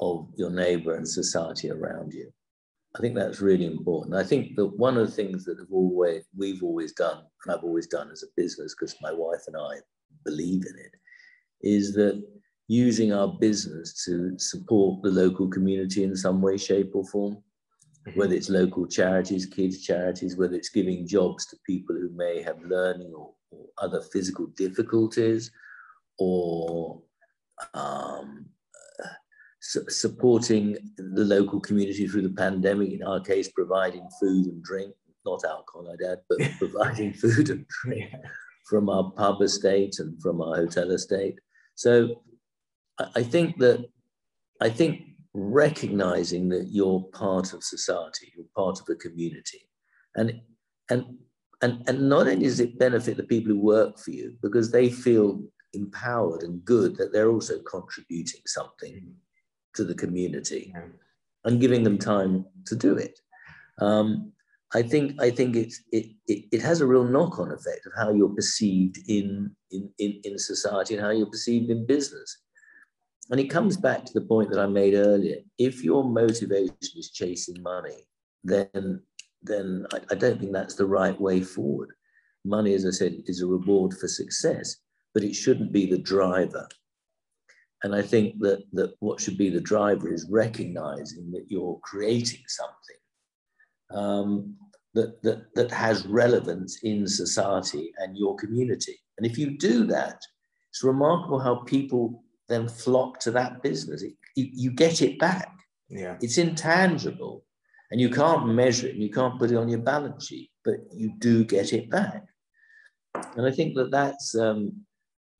[0.00, 2.32] of your neighbor and society around you.
[2.96, 4.16] I think that's really important.
[4.16, 7.64] I think that one of the things that have always we've always done, and I've
[7.64, 9.80] always done as a business, because my wife and I
[10.24, 10.94] believe in it,
[11.60, 12.22] is that
[12.68, 17.34] using our business to support the local community in some way, shape, or form,
[18.08, 18.18] mm-hmm.
[18.18, 22.60] whether it's local charities, kids' charities, whether it's giving jobs to people who may have
[22.62, 25.50] learning or, or other physical difficulties,
[26.18, 27.02] or
[27.74, 28.46] um,
[29.66, 34.94] su- supporting the local community through the pandemic, in our case, providing food and drink,
[35.24, 38.10] not alcohol, I'd add, but providing food and drink
[38.68, 41.38] from our pub estate and from our hotel estate.
[41.74, 42.22] So
[43.14, 43.84] I think that
[44.60, 45.02] I think
[45.34, 49.68] recognizing that you're part of society, you're part of a community,
[50.14, 50.40] and
[50.90, 51.04] and
[51.62, 54.88] and and not only does it benefit the people who work for you because they
[54.88, 55.42] feel
[55.74, 59.10] empowered and good that they're also contributing something mm-hmm.
[59.76, 60.82] To the community yeah.
[61.44, 63.20] and giving them time to do it.
[63.80, 64.32] Um,
[64.74, 68.12] I think I think it's it, it, it has a real knock-on effect of how
[68.12, 72.38] you're perceived in, in, in, in society and how you're perceived in business.
[73.30, 75.38] And it comes back to the point that I made earlier.
[75.58, 78.08] If your motivation is chasing money,
[78.44, 79.02] then
[79.42, 81.90] then I, I don't think that's the right way forward.
[82.44, 84.76] Money, as I said, is a reward for success,
[85.14, 86.68] but it shouldn't be the driver.
[87.86, 92.42] And I think that, that what should be the driver is recognizing that you're creating
[92.48, 93.00] something
[93.92, 94.56] um,
[94.94, 98.98] that, that, that has relevance in society and your community.
[99.16, 100.20] And if you do that,
[100.70, 104.02] it's remarkable how people then flock to that business.
[104.02, 105.52] It, you, you get it back.
[105.88, 106.16] Yeah.
[106.20, 107.44] It's intangible
[107.92, 110.78] and you can't measure it and you can't put it on your balance sheet, but
[110.92, 112.24] you do get it back.
[113.36, 114.72] And I think that that's, um,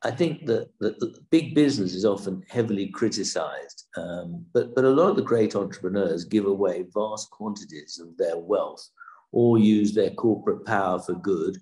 [0.03, 4.91] I think that, that, that, big business is often heavily criticized, um, but, but a
[4.91, 8.87] lot of the great entrepreneurs give away vast quantities of their wealth
[9.33, 11.57] or use their corporate power for good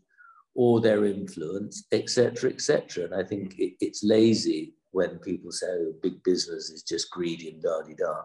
[0.55, 3.05] or their influence, etc., etc.
[3.05, 7.51] And I think it, it's lazy when people say oh, big business is just greedy
[7.51, 8.23] and da di da.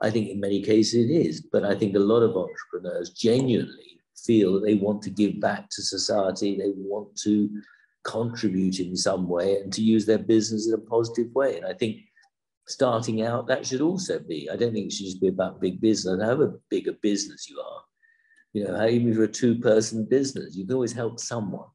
[0.00, 4.00] I think in many cases it is, but I think a lot of entrepreneurs genuinely
[4.16, 7.48] feel that they want to give back to society, they want to
[8.16, 11.50] contribute in some way and to use their business in a positive way.
[11.58, 11.94] And I think
[12.66, 14.48] starting out, that should also be.
[14.52, 16.22] I don't think it should just be about big business.
[16.22, 17.82] However big a business you are,
[18.54, 21.70] you know, even if you're a two-person business, you can always help someone.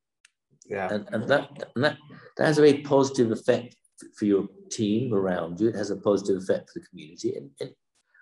[0.66, 0.94] Yeah.
[0.94, 1.98] And, and that and that,
[2.38, 3.76] that has a very positive effect
[4.18, 5.70] for your team around you.
[5.70, 7.36] It has a positive effect for the community.
[7.38, 7.72] And, and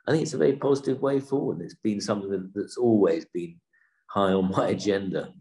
[0.08, 1.62] I think it's a very positive way forward.
[1.62, 3.56] It's been something that, that's always been
[4.08, 5.34] high on my agenda.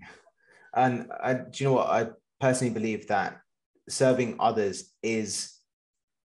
[0.75, 0.93] And
[1.29, 1.91] I, do you know what?
[1.99, 2.03] I
[2.41, 3.41] personally believe that
[3.89, 5.53] serving others is,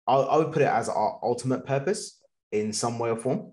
[0.07, 3.51] I, I would put it as our ultimate purpose in some way or form.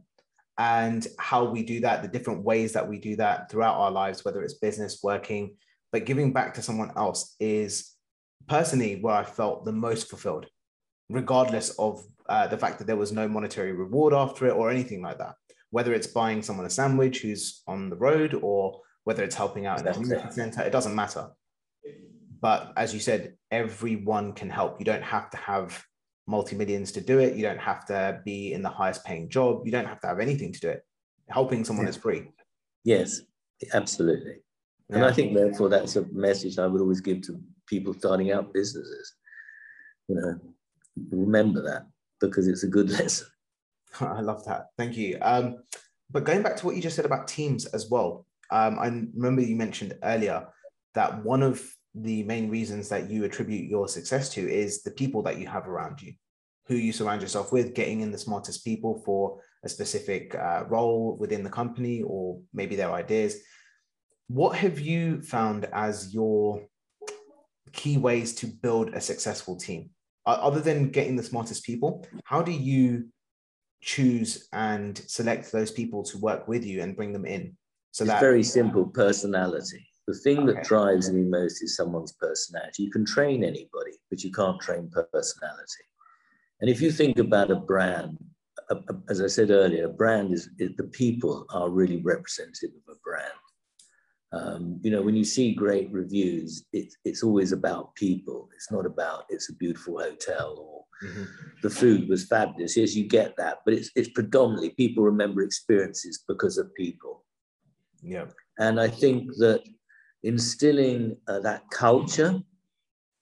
[0.58, 4.24] And how we do that, the different ways that we do that throughout our lives,
[4.24, 5.56] whether it's business, working,
[5.92, 7.92] but giving back to someone else is
[8.48, 10.46] personally where I felt the most fulfilled,
[11.08, 15.02] regardless of uh, the fact that there was no monetary reward after it or anything
[15.02, 15.34] like that.
[15.70, 19.80] Whether it's buying someone a sandwich who's on the road or whether it's helping out
[19.80, 21.30] in a community center, it doesn't matter.
[22.42, 24.80] But as you said, everyone can help.
[24.80, 25.82] You don't have to have
[26.26, 27.36] multi millions to do it.
[27.36, 29.62] You don't have to be in the highest paying job.
[29.64, 30.84] You don't have to have anything to do it.
[31.28, 31.90] Helping someone yeah.
[31.90, 32.30] is free.
[32.84, 33.20] Yes,
[33.72, 34.42] absolutely.
[34.90, 34.96] Yeah.
[34.96, 38.52] And I think therefore that's a message I would always give to people starting out
[38.52, 39.14] businesses.
[40.08, 40.40] You know,
[41.10, 41.86] remember that
[42.20, 43.28] because it's a good lesson.
[44.00, 44.66] I love that.
[44.76, 45.18] Thank you.
[45.22, 45.62] Um,
[46.10, 49.42] but going back to what you just said about teams as well, um, I remember
[49.42, 50.48] you mentioned earlier
[50.94, 51.62] that one of
[51.94, 55.68] the main reasons that you attribute your success to is the people that you have
[55.68, 56.14] around you,
[56.66, 61.16] who you surround yourself with, getting in the smartest people for a specific uh, role
[61.18, 63.36] within the company or maybe their ideas.
[64.28, 66.66] What have you found as your
[67.72, 69.90] key ways to build a successful team?
[70.24, 73.08] Other than getting the smartest people, how do you
[73.82, 77.56] choose and select those people to work with you and bring them in?
[77.90, 79.86] So it's that very simple personality.
[80.06, 80.54] The thing okay.
[80.54, 82.82] that drives me most is someone's personality.
[82.82, 85.84] You can train anybody, but you can't train personality.
[86.60, 88.18] And if you think about a brand,
[89.08, 92.98] as I said earlier, a brand is, is the people are really representative of a
[93.04, 93.32] brand.
[94.32, 98.48] Um, you know, when you see great reviews, it, it's always about people.
[98.54, 101.24] It's not about it's a beautiful hotel or mm-hmm.
[101.62, 102.76] the food was fabulous.
[102.76, 107.24] Yes, you get that, but it's, it's predominantly people remember experiences because of people.
[108.02, 108.26] Yeah.
[108.58, 109.62] And I think that
[110.22, 112.40] instilling uh, that culture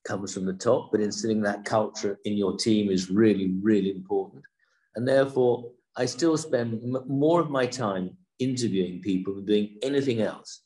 [0.04, 4.42] comes from the top, but instilling that culture in your team is really, really important.
[4.96, 10.62] And therefore, I still spend more of my time interviewing people than doing anything else.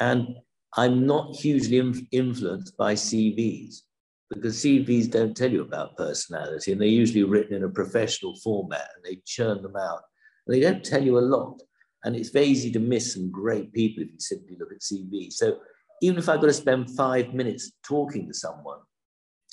[0.00, 0.36] And
[0.76, 3.82] I'm not hugely inf- influenced by CVs
[4.30, 8.88] because CVs don't tell you about personality and they're usually written in a professional format
[8.94, 10.02] and they churn them out.
[10.46, 11.62] And they don't tell you a lot.
[12.04, 15.32] And it's very easy to miss some great people if you simply look at CV.
[15.32, 15.58] So
[16.00, 18.78] even if I've got to spend five minutes talking to someone,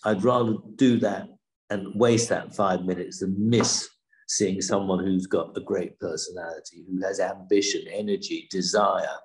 [0.04, 1.28] I'd rather do that
[1.70, 3.90] and waste that five minutes than miss
[4.28, 9.18] seeing someone who's got a great personality, who has ambition, energy, desire.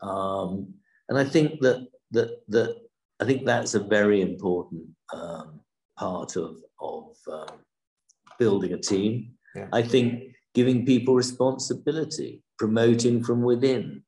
[0.00, 0.74] Um,
[1.08, 2.76] and I think that that that
[3.20, 5.60] I think that's a very important um,
[5.96, 7.58] part of of um,
[8.38, 9.32] building a team.
[9.54, 9.68] Yeah.
[9.72, 14.02] I think giving people responsibility promoting from within,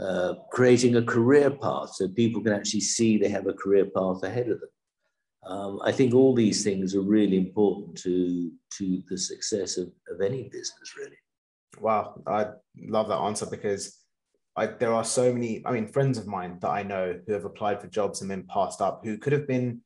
[0.00, 4.22] uh, creating a career path so people can actually see they have a career path
[4.22, 4.68] ahead of them.
[5.46, 10.20] Um, I think all these things are really important to, to the success of, of
[10.20, 11.16] any business, really.
[11.80, 12.48] Wow, I
[12.78, 13.96] love that answer because
[14.56, 17.44] I, there are so many, I mean, friends of mine that I know who have
[17.44, 19.80] applied for jobs and been passed up who could have been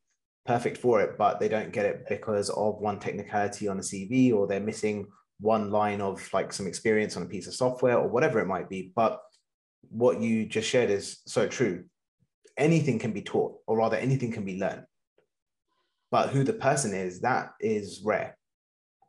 [0.46, 4.34] perfect for it, but they don't get it because of one technicality on a CV
[4.34, 5.06] or they're missing
[5.40, 8.68] one line of like some experience on a piece of software or whatever it might
[8.68, 8.92] be.
[8.94, 9.20] But
[9.90, 11.84] what you just shared is so true.
[12.56, 14.84] Anything can be taught, or rather, anything can be learned.
[16.10, 18.36] But who the person is, that is rare.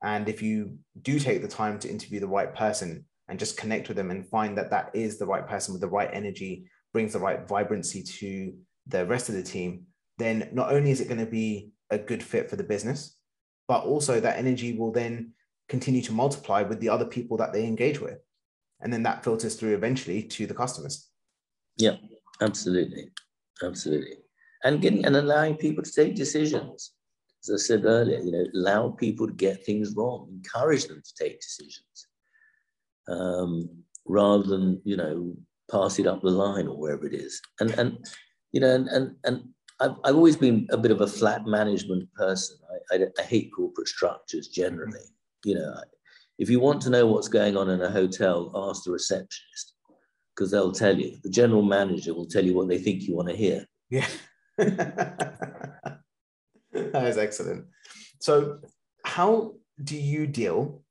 [0.02, 3.88] And if you do take the time to interview the right person and just connect
[3.88, 7.14] with them and find that that is the right person with the right energy, brings
[7.14, 8.54] the right vibrancy to
[8.88, 9.84] the rest of the team,
[10.18, 13.18] then not only is it going to be a good fit for the business,
[13.68, 15.34] but also that energy will then
[15.68, 18.20] continue to multiply with the other people that they engage with.
[18.82, 21.10] And then that filters through eventually to the customers.
[21.78, 21.96] Yeah,
[22.42, 23.10] absolutely.
[23.64, 24.18] Absolutely.
[24.64, 26.92] And getting and allowing people to take decisions.
[27.44, 31.24] As I said earlier, you know, allow people to get things wrong, encourage them to
[31.24, 32.08] take decisions.
[33.08, 33.70] Um,
[34.06, 35.36] rather than, you know,
[35.72, 37.42] pass it up the line or wherever it is.
[37.60, 37.98] And and
[38.52, 39.44] you know, and and, and
[39.80, 42.58] I've, I've always been a bit of a flat management person.
[42.92, 45.06] I, I, I hate corporate structures generally
[45.46, 45.76] you know,
[46.38, 49.74] if you want to know what's going on in a hotel, ask the receptionist
[50.36, 51.18] because they'll tell you.
[51.24, 53.66] The general manager will tell you what they think you want to hear.
[53.90, 54.08] Yeah.
[54.58, 56.00] that
[56.74, 57.66] is excellent.
[58.20, 58.60] So,
[59.06, 60.84] how do you deal?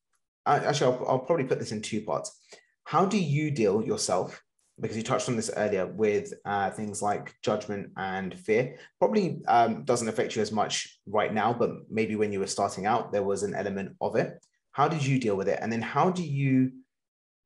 [0.47, 2.39] Actually, I'll, I'll probably put this in two parts.
[2.85, 4.41] How do you deal yourself
[4.81, 8.77] because you touched on this earlier with uh, things like judgment and fear.
[8.99, 12.87] Probably um, doesn't affect you as much right now, but maybe when you were starting
[12.87, 14.45] out, there was an element of it.
[14.75, 15.61] How did you deal with it?
[15.63, 16.73] And then how do you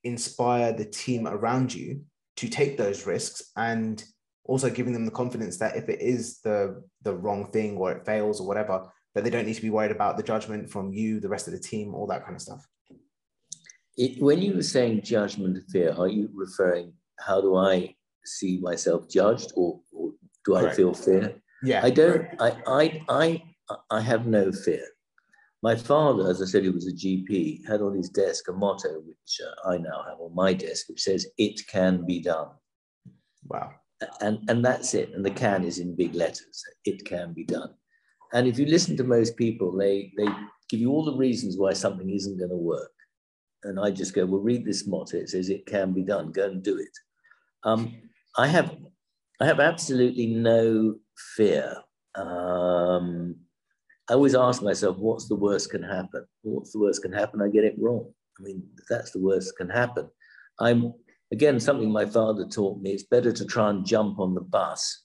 [0.02, 2.02] inspire the team around you
[2.36, 4.02] to take those risks and
[4.44, 8.06] also giving them the confidence that if it is the the wrong thing or it
[8.06, 11.20] fails or whatever, that they don't need to be worried about the judgment from you,
[11.20, 12.66] the rest of the team, all that kind of stuff.
[13.98, 19.08] It, when you were saying judgment fear, are you referring how do I see myself
[19.08, 20.12] judged or, or
[20.46, 21.34] do I feel fear?
[21.62, 21.80] Yeah.
[21.84, 23.42] I don't, I, I, I,
[23.90, 24.86] I have no fear.
[25.62, 29.00] My father, as I said, he was a GP, had on his desk a motto,
[29.00, 32.48] which uh, I now have on my desk, which says, It can be done.
[33.46, 33.72] Wow.
[34.20, 35.12] And, and that's it.
[35.12, 36.62] And the can is in big letters.
[36.84, 37.74] It can be done.
[38.32, 40.26] And if you listen to most people, they, they
[40.68, 42.92] give you all the reasons why something isn't going to work.
[43.64, 45.16] And I just go, well, read this motto.
[45.16, 46.30] It says it can be done.
[46.30, 46.96] Go and do it.
[47.64, 47.96] Um,
[48.36, 48.76] I have,
[49.40, 50.96] I have absolutely no
[51.36, 51.74] fear.
[52.14, 53.36] Um,
[54.10, 56.24] I always ask myself, what's the worst can happen?
[56.42, 57.42] What's the worst can happen?
[57.42, 58.10] I get it wrong.
[58.38, 60.08] I mean, that's the worst can happen.
[60.60, 60.94] I'm
[61.32, 62.90] again something my father taught me.
[62.92, 65.04] It's better to try and jump on the bus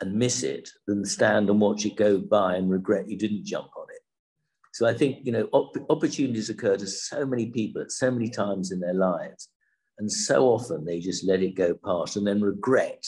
[0.00, 3.68] and miss it than stand and watch it go by and regret you didn't jump
[3.76, 4.02] on it.
[4.72, 8.28] So I think you know op- opportunities occur to so many people at so many
[8.28, 9.48] times in their lives,
[9.98, 13.04] and so often they just let it go past and then regret.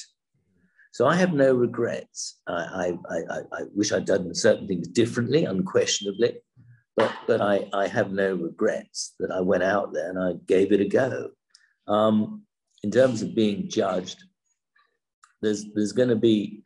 [0.96, 2.38] So I have no regrets.
[2.48, 6.38] I, I, I, I wish I'd done certain things differently, unquestionably,
[6.96, 10.72] but but I, I have no regrets that I went out there and I gave
[10.72, 11.32] it a go.
[11.86, 12.44] Um,
[12.82, 14.24] in terms of being judged,
[15.42, 16.62] there's there's going to be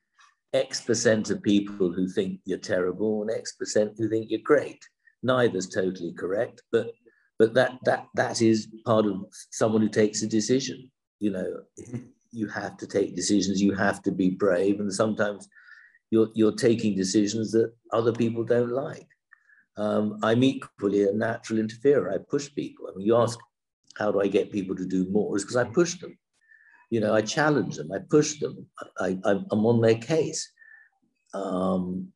[0.53, 4.79] X percent of people who think you're terrible and X percent who think you're great.
[5.25, 6.93] Neither's totally correct, but
[7.41, 10.89] but that that that is part of someone who takes a decision.
[11.19, 11.51] You know,
[12.33, 13.61] you have to take decisions.
[13.61, 15.49] You have to be brave, and sometimes
[16.11, 19.07] you're you're taking decisions that other people don't like.
[19.77, 22.11] Um, I'm equally a natural interferer.
[22.13, 22.87] I push people.
[22.89, 23.39] I mean, you ask
[23.99, 25.37] how do I get people to do more?
[25.37, 26.19] Is because I push them.
[26.91, 28.67] You know, I challenge them, I push them,
[28.99, 30.51] I, am on their case.
[31.35, 32.13] Um,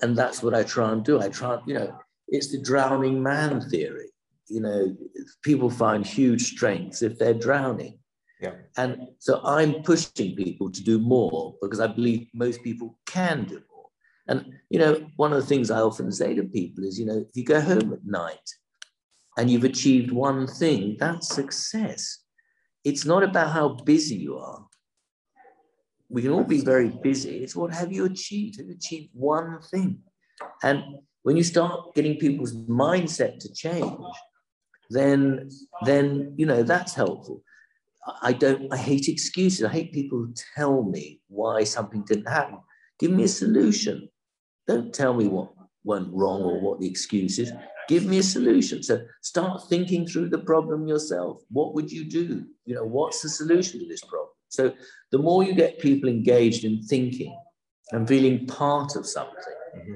[0.00, 1.20] and that's what I try and do.
[1.20, 1.98] I try, you know,
[2.28, 4.08] it's the drowning man theory.
[4.48, 4.96] You know,
[5.42, 7.98] people find huge strengths if they're drowning.
[8.40, 8.52] Yeah.
[8.76, 13.60] And so I'm pushing people to do more because I believe most people can do
[13.70, 13.86] more.
[14.28, 17.18] And, you know, one of the things I often say to people is, you know,
[17.28, 18.48] if you go home at night
[19.36, 22.24] and you've achieved one thing, that's success.
[22.84, 24.66] It's not about how busy you are.
[26.08, 27.42] We can all be very busy.
[27.42, 28.58] It's what have you achieved?
[28.58, 29.98] Have you achieved one thing?
[30.62, 30.82] And
[31.22, 34.00] when you start getting people's mindset to change,
[34.88, 35.50] then,
[35.84, 37.42] then you know that's helpful.
[38.22, 38.72] I don't.
[38.72, 39.64] I hate excuses.
[39.64, 42.58] I hate people who tell me why something didn't happen.
[42.98, 44.08] Give me a solution.
[44.66, 45.52] Don't tell me what
[45.84, 47.52] went wrong or what the excuse is.
[47.88, 48.82] Give me a solution.
[48.82, 51.42] So start thinking through the problem yourself.
[51.50, 52.46] What would you do?
[52.64, 54.30] You know, what's the solution to this problem?
[54.48, 54.72] So
[55.10, 57.36] the more you get people engaged in thinking
[57.92, 59.34] and feeling part of something,
[59.76, 59.94] mm-hmm.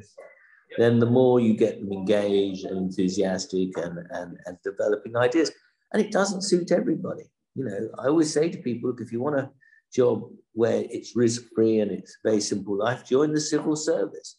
[0.78, 5.52] then the more you get them engaged and enthusiastic and, and, and developing ideas.
[5.92, 7.24] And it doesn't suit everybody.
[7.55, 9.50] You know, I always say to people, look, if you want a
[9.94, 14.38] job where it's risk-free and it's very simple life, join the civil service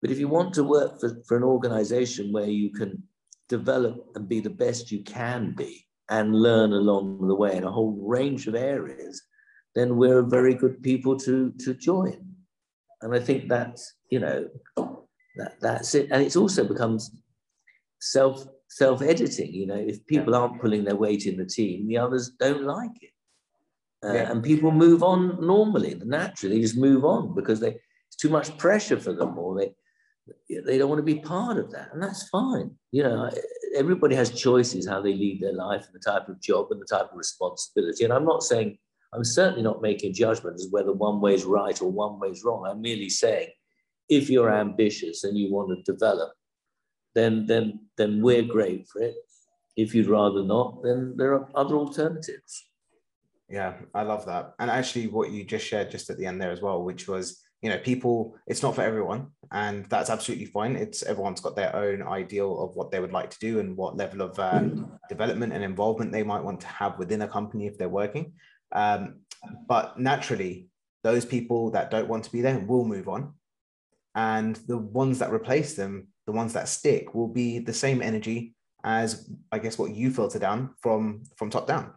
[0.00, 3.02] but if you want to work for, for an organization where you can
[3.48, 7.70] develop and be the best you can be and learn along the way in a
[7.70, 9.22] whole range of areas,
[9.74, 12.34] then we're very good people to, to join.
[13.02, 14.48] And I think that's, you know,
[15.36, 16.08] that, that's it.
[16.10, 17.10] And it also becomes
[18.00, 22.30] self self-editing, you know, if people aren't pulling their weight in the team, the others
[22.38, 23.10] don't like it.
[24.02, 24.30] Uh, yeah.
[24.30, 28.56] And people move on normally, naturally, they just move on because they, it's too much
[28.56, 29.74] pressure for them or they,
[30.64, 33.28] they don't want to be part of that and that's fine you know
[33.76, 36.86] everybody has choices how they lead their life and the type of job and the
[36.86, 38.78] type of responsibility and i'm not saying
[39.12, 42.44] i'm certainly not making judgments as whether one way is right or one way is
[42.44, 43.48] wrong i'm merely saying
[44.08, 46.32] if you're ambitious and you want to develop
[47.14, 49.14] then then then we're great for it.
[49.76, 52.66] If you'd rather not then there are other alternatives.
[53.48, 54.54] Yeah i love that.
[54.58, 57.42] And actually what you just shared just at the end there as well which was
[57.62, 60.76] you know people it's not for everyone and that's absolutely fine.
[60.76, 63.96] It's everyone's got their own ideal of what they would like to do and what
[63.96, 64.62] level of uh,
[65.08, 68.34] development and involvement they might want to have within a company if they're working.
[68.72, 69.20] Um,
[69.66, 70.68] but naturally
[71.02, 73.34] those people that don't want to be there will move on.
[74.14, 78.54] And the ones that replace them the ones that stick will be the same energy
[78.84, 81.92] as i guess what you filter down from from top down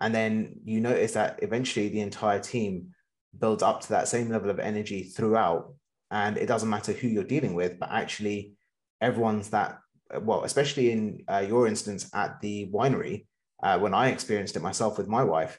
[0.00, 2.94] and then you notice that eventually the entire team
[3.38, 5.72] builds up to that same level of energy throughout.
[6.10, 8.52] And it doesn't matter who you're dealing with, but actually
[9.00, 9.78] everyone's that,
[10.20, 13.26] well, especially in uh, your instance at the winery,
[13.62, 15.58] uh, when I experienced it myself with my wife,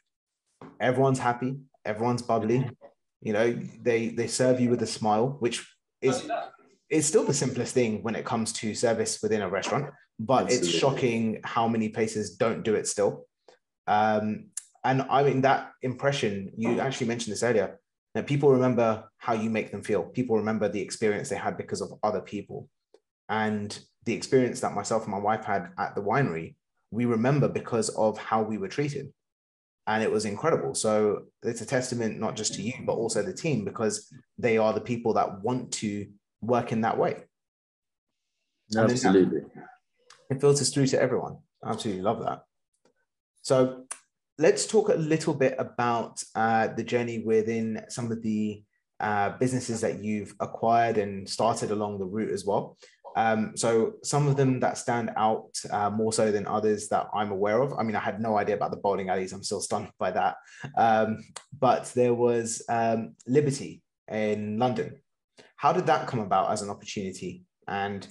[0.79, 2.69] everyone's happy, everyone's bubbly.
[3.21, 5.67] You know, they they serve you with a smile, which
[6.01, 6.29] is
[6.89, 9.89] is still the simplest thing when it comes to service within a restaurant.
[10.19, 10.67] But Absolutely.
[10.67, 13.27] it's shocking how many places don't do it still.
[13.87, 14.47] Um,
[14.83, 17.79] and I mean, that impression, you actually mentioned this earlier,
[18.15, 20.03] that people remember how you make them feel.
[20.03, 22.69] People remember the experience they had because of other people.
[23.29, 26.55] And the experience that myself and my wife had at the winery,
[26.89, 29.11] we remember because of how we were treated.
[29.87, 30.75] and it was incredible.
[30.75, 34.73] So it's a testament not just to you, but also the team because they are
[34.73, 36.07] the people that want to
[36.41, 37.23] work in that way.
[38.75, 39.41] Absolutely.
[40.29, 41.37] It filters through to everyone.
[41.65, 42.43] Absolutely love that.
[43.41, 43.85] So
[44.37, 48.63] let's talk a little bit about uh, the journey within some of the
[48.99, 52.77] uh, businesses that you've acquired and started along the route as well.
[53.15, 57.31] Um, so some of them that stand out uh, more so than others that I'm
[57.31, 57.73] aware of.
[57.73, 59.33] I mean, I had no idea about the bowling alleys.
[59.33, 60.35] I'm still stunned by that.
[60.77, 61.23] Um,
[61.57, 64.99] but there was um, Liberty in London.
[65.57, 67.43] How did that come about as an opportunity?
[67.67, 68.07] And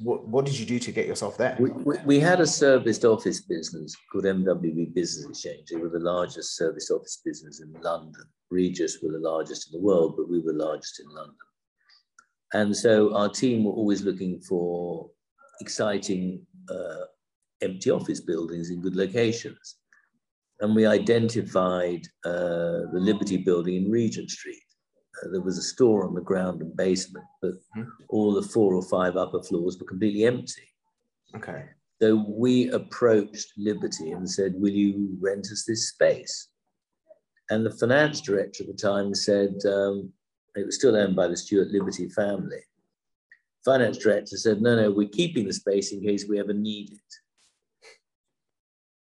[0.00, 1.56] what, what did you do to get yourself there?
[1.58, 5.68] We, we, we, had a serviced office business called MWB Business Exchange.
[5.68, 8.22] They were the largest serviced office business in London.
[8.50, 11.36] Regus were the largest in the world, but we were largest in London.
[12.52, 15.10] And so our team were always looking for
[15.60, 17.04] exciting uh,
[17.62, 19.76] empty office buildings in good locations.
[20.60, 24.62] And we identified uh, the Liberty building in Regent Street
[25.30, 27.82] there was a store on the ground and basement, but mm-hmm.
[28.08, 30.68] all the four or five upper floors were completely empty.
[31.36, 31.64] Okay.
[32.00, 36.48] So we approached Liberty and said, Will you rent us this space?
[37.50, 40.12] And the finance director at the time said, um,
[40.56, 42.60] it was still owned by the Stewart Liberty family.
[43.64, 46.98] Finance director said, No, no, we're keeping the space in case we ever need it.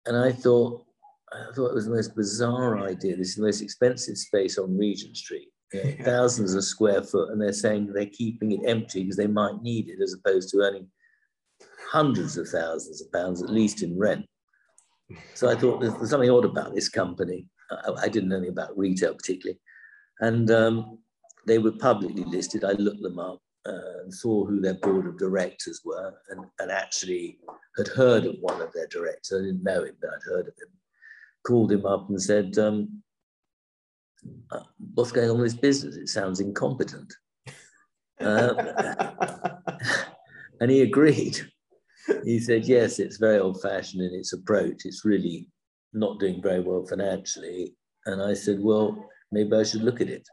[0.07, 0.85] And I thought,
[1.33, 3.17] I thought it was the most bizarre idea.
[3.17, 5.49] This is the most expensive space on Regent Street
[6.03, 9.89] thousands of square foot, and they're saying they're keeping it empty because they might need
[9.89, 10.89] it, as opposed to earning
[11.91, 14.27] hundreds of thousands of pounds at least in rent.
[15.35, 17.47] So I thought there's, something odd about this company.
[17.71, 19.61] I, I, didn't know anything about retail particularly,
[20.21, 20.99] and um,
[21.47, 22.65] they were publicly listed.
[22.65, 26.71] I looked them up uh, and saw who their board of directors were, and, and
[26.71, 27.39] actually
[27.77, 29.41] had heard of one of their directors.
[29.41, 30.69] I didn't know him, but I'd heard of him.
[31.47, 33.03] Called him up and said, um,
[34.51, 34.61] uh,
[34.95, 35.97] what's going on with this business?
[35.97, 37.13] It sounds incompetent.
[38.21, 38.59] Um,
[40.61, 41.41] and he agreed.
[42.25, 44.83] He said, yes, it's very old fashioned in its approach.
[44.85, 45.49] It's really
[45.93, 47.75] not doing very well financially.
[48.07, 50.29] And I said, well, maybe I should look at it.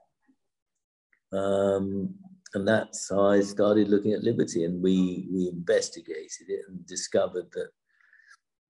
[1.31, 2.13] Um,
[2.53, 4.65] and that's how I started looking at Liberty.
[4.65, 7.69] And we, we investigated it and discovered that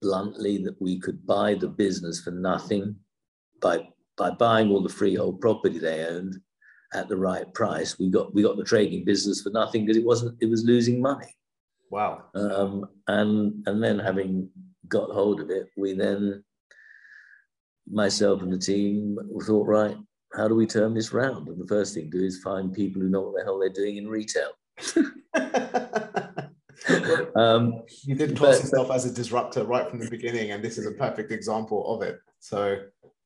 [0.02, 2.96] bluntly that we could buy the business for nothing
[3.62, 3.88] by
[4.18, 6.40] by buying all the freehold property they owned
[6.94, 10.06] at the right price, we got we got the trading business for nothing because it
[10.06, 11.36] wasn't it was losing money.
[11.90, 12.26] Wow.
[12.36, 14.50] Um, and and then having
[14.88, 16.44] got hold of it, we then
[17.90, 19.98] myself and the team thought, right,
[20.34, 21.48] how do we turn this round?
[21.48, 23.70] And the first thing to do is find people who know what the hell they're
[23.70, 24.52] doing in retail.
[27.36, 30.86] um, you did class yourself as a disruptor right from the beginning, and this is
[30.86, 32.20] a perfect example of it.
[32.40, 32.78] So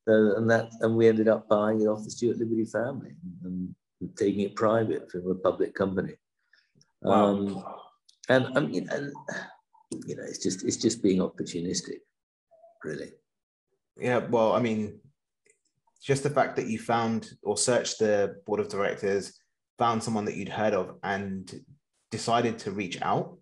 [0.08, 3.12] uh, and that and we ended up buying it off the Stewart Liberty family
[3.44, 6.14] and, and taking it private from a public company.
[7.02, 7.24] Wow.
[7.24, 7.64] Um,
[8.28, 9.12] and I mean, and,
[10.06, 12.00] you know, it's just it's just being opportunistic,
[12.84, 13.12] really.
[13.98, 15.00] Yeah, well, I mean,
[16.02, 19.38] just the fact that you found or searched the board of directors,
[19.78, 21.52] found someone that you'd heard of, and
[22.10, 23.38] decided to reach out.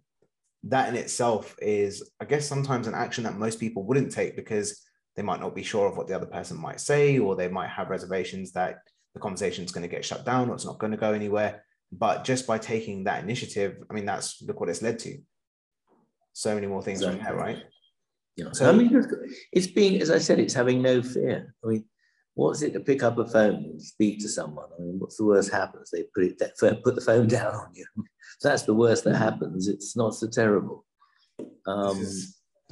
[0.65, 4.83] That in itself is, I guess, sometimes an action that most people wouldn't take because
[5.17, 7.69] they might not be sure of what the other person might say, or they might
[7.69, 8.79] have reservations that
[9.15, 11.65] the conversation is going to get shut down or it's not going to go anywhere.
[11.93, 15.19] But just by taking that initiative, I mean, that's look what it's led to.
[16.33, 17.25] So many more things exactly.
[17.25, 17.63] from there, right?
[18.37, 18.47] Yeah.
[18.53, 18.91] So I mean,
[19.53, 21.55] it's being, as I said, it's having no fear.
[21.65, 21.85] I mean,
[22.35, 24.69] what's it to pick up a phone and speak to someone?
[24.77, 25.91] I mean, what's the worst happens?
[25.91, 27.87] They put it put the phone down on you.
[28.43, 29.69] that's the worst that happens.
[29.69, 30.85] It's not so terrible.
[31.67, 32.05] Um,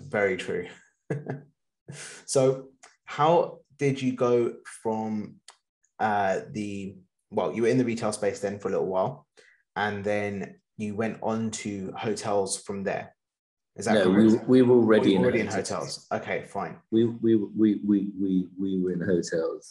[0.01, 0.67] very true.
[2.27, 2.69] so,
[3.05, 5.37] how did you go from
[5.99, 6.97] uh, the
[7.31, 9.27] well, you were in the retail space then for a little while,
[9.77, 13.15] and then you went on to hotels from there.
[13.77, 14.47] Is that no, correct?
[14.47, 15.71] we, we were already, already in, hotels.
[15.71, 16.07] in hotels.
[16.13, 16.77] Okay, fine.
[16.91, 19.71] We we we we we, we were in hotels.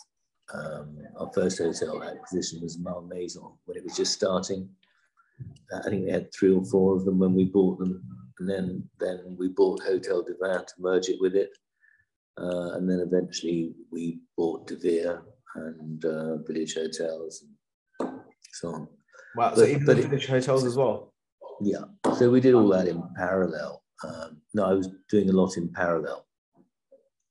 [0.53, 4.67] Um, our first hotel acquisition was Malmaison when it was just starting.
[5.71, 8.03] Uh, I think we had three or four of them when we bought them,
[8.39, 11.51] and then then we bought Hotel du Vin to merge it with it.
[12.41, 15.21] Uh, and then eventually we bought De Vere
[15.55, 17.43] and uh, Village Hotels
[17.99, 18.09] and
[18.53, 18.87] so on.
[19.35, 21.13] Wow, but, so even but Village it, Hotels as well?
[21.61, 21.83] Yeah,
[22.17, 23.83] so we did all that in parallel.
[24.03, 26.25] Um, no, I was doing a lot in parallel.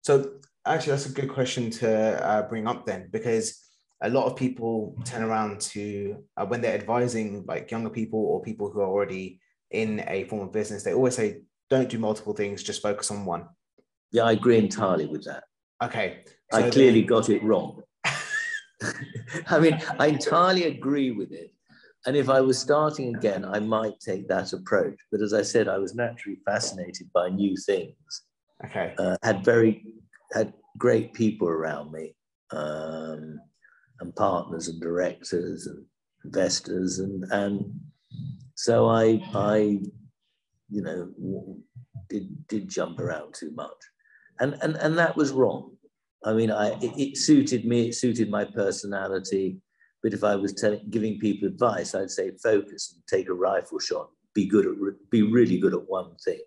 [0.03, 0.35] So
[0.65, 3.59] actually, that's a good question to uh, bring up then, because
[4.03, 8.43] a lot of people turn around to uh, when they're advising like younger people or
[8.43, 9.41] people who are already
[9.73, 13.25] in a form of business, they always say, "Don't do multiple things; just focus on
[13.25, 13.47] one."
[14.13, 15.45] Yeah, I agree entirely with that.
[15.83, 16.25] Okay.
[16.53, 17.09] So I clearly then...
[17.09, 17.83] got it wrong.
[19.49, 21.53] I mean, I entirely agree with it.
[22.07, 24.99] And if I was starting again, I might take that approach.
[25.13, 28.23] But as I said, I was naturally fascinated by new things.
[28.65, 28.95] Okay.
[28.99, 29.85] Uh, had very
[30.33, 32.15] had great people around me,
[32.53, 33.41] um,
[34.01, 35.85] and partners and directors and
[36.25, 37.81] investors, and and
[38.55, 39.81] so I I,
[40.69, 41.59] you know,
[42.09, 43.79] did did jump around too much,
[44.41, 45.77] and and and that was wrong.
[46.25, 47.89] I mean, I it, it suited me.
[47.89, 49.61] It suited my personality
[50.03, 53.79] but if I was telling, giving people advice, I'd say focus and take a rifle
[53.79, 54.11] shot.
[54.35, 56.41] Be good at, be really good at one thing.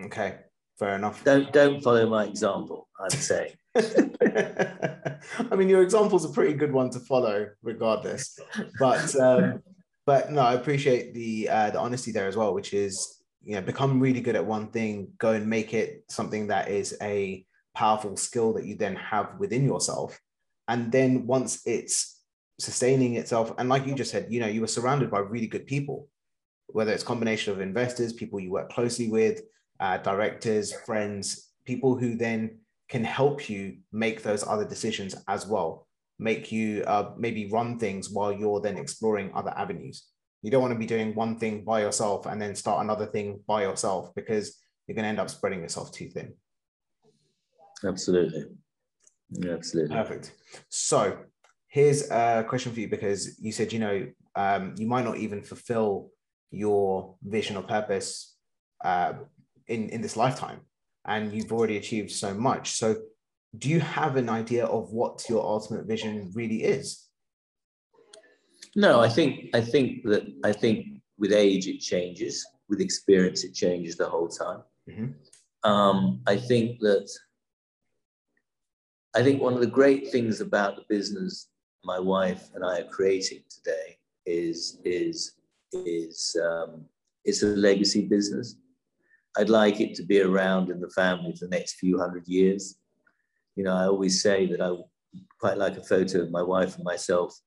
[0.00, 0.36] Okay,
[0.78, 1.24] fair enough.
[1.24, 2.88] Don't don't follow my example.
[3.00, 3.52] I'm saying.
[3.74, 8.38] I mean, your example's a pretty good one to follow, regardless.
[8.78, 9.62] But um,
[10.04, 13.17] but no, I appreciate the uh, the honesty there as well, which is
[13.48, 16.94] you know become really good at one thing, go and make it something that is
[17.00, 20.20] a powerful skill that you then have within yourself,
[20.68, 22.20] and then once it's
[22.60, 23.54] sustaining itself.
[23.56, 26.08] And like you just said, you know, you were surrounded by really good people,
[26.66, 29.40] whether it's combination of investors, people you work closely with,
[29.80, 32.58] uh, directors, friends, people who then
[32.90, 35.86] can help you make those other decisions as well,
[36.18, 40.04] make you uh, maybe run things while you're then exploring other avenues.
[40.42, 43.40] You don't want to be doing one thing by yourself and then start another thing
[43.46, 46.34] by yourself because you're going to end up spreading yourself too thin.
[47.84, 48.44] Absolutely.
[49.30, 49.94] Yeah, Absolutely.
[49.94, 50.32] Perfect.
[50.68, 51.18] So
[51.68, 55.42] here's a question for you because you said you know um, you might not even
[55.42, 56.10] fulfill
[56.50, 58.36] your vision or purpose
[58.84, 59.12] uh,
[59.66, 60.60] in in this lifetime
[61.06, 62.96] and you've already achieved so much so
[63.56, 67.07] do you have an idea of what your ultimate vision really is
[68.78, 70.78] no i think i think that i think
[71.18, 75.70] with age it changes with experience it changes the whole time mm-hmm.
[75.70, 77.08] um, i think that
[79.14, 81.48] i think one of the great things about the business
[81.84, 85.36] my wife and I are creating today is is
[85.72, 86.84] is um,
[87.24, 88.56] it's a legacy business.
[89.36, 92.76] I'd like it to be around in the family for the next few hundred years.
[93.56, 94.70] You know, I always say that I
[95.40, 97.38] quite like a photo of my wife and myself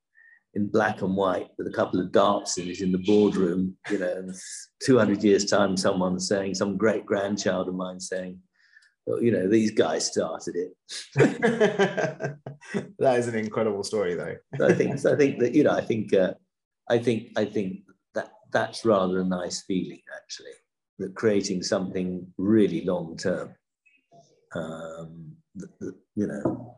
[0.54, 3.78] in black and white with a couple of darts in it in the boardroom.
[3.90, 4.32] You know,
[4.86, 8.40] 200 years' time, someone saying, some great grandchild of mine saying,
[9.08, 10.72] you know, these guys started it.
[13.00, 14.36] that is an incredible story, though.
[14.66, 15.06] I think.
[15.06, 15.72] I think that you know.
[15.72, 16.14] I think.
[16.14, 16.34] Uh,
[16.90, 17.30] I think.
[17.36, 17.80] I think
[18.14, 20.52] that that's rather a nice feeling, actually.
[21.00, 23.56] That creating something really long term.
[24.54, 25.36] Um,
[26.16, 26.76] you know,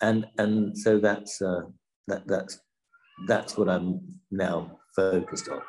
[0.00, 1.62] and and so that's uh,
[2.06, 2.60] that that's
[3.26, 4.00] that's what I'm
[4.30, 5.60] now focused on.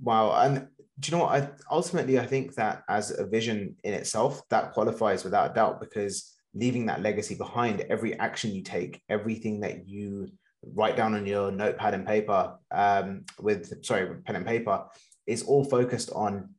[0.00, 0.68] Wow, and
[1.00, 1.42] do you know what?
[1.42, 5.80] I ultimately I think that as a vision in itself, that qualifies without a doubt
[5.80, 10.28] because leaving that legacy behind, every action you take, everything that you
[10.74, 14.84] write down on your notepad and paper, um, with sorry, pen and paper,
[15.26, 16.50] is all focused on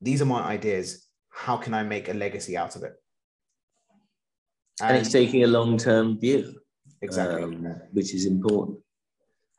[0.00, 1.06] these are my ideas.
[1.30, 2.94] How can I make a legacy out of it?
[4.80, 6.60] And, and it's taking a long-term view.
[7.00, 7.42] Exactly.
[7.42, 8.78] Um, which is important.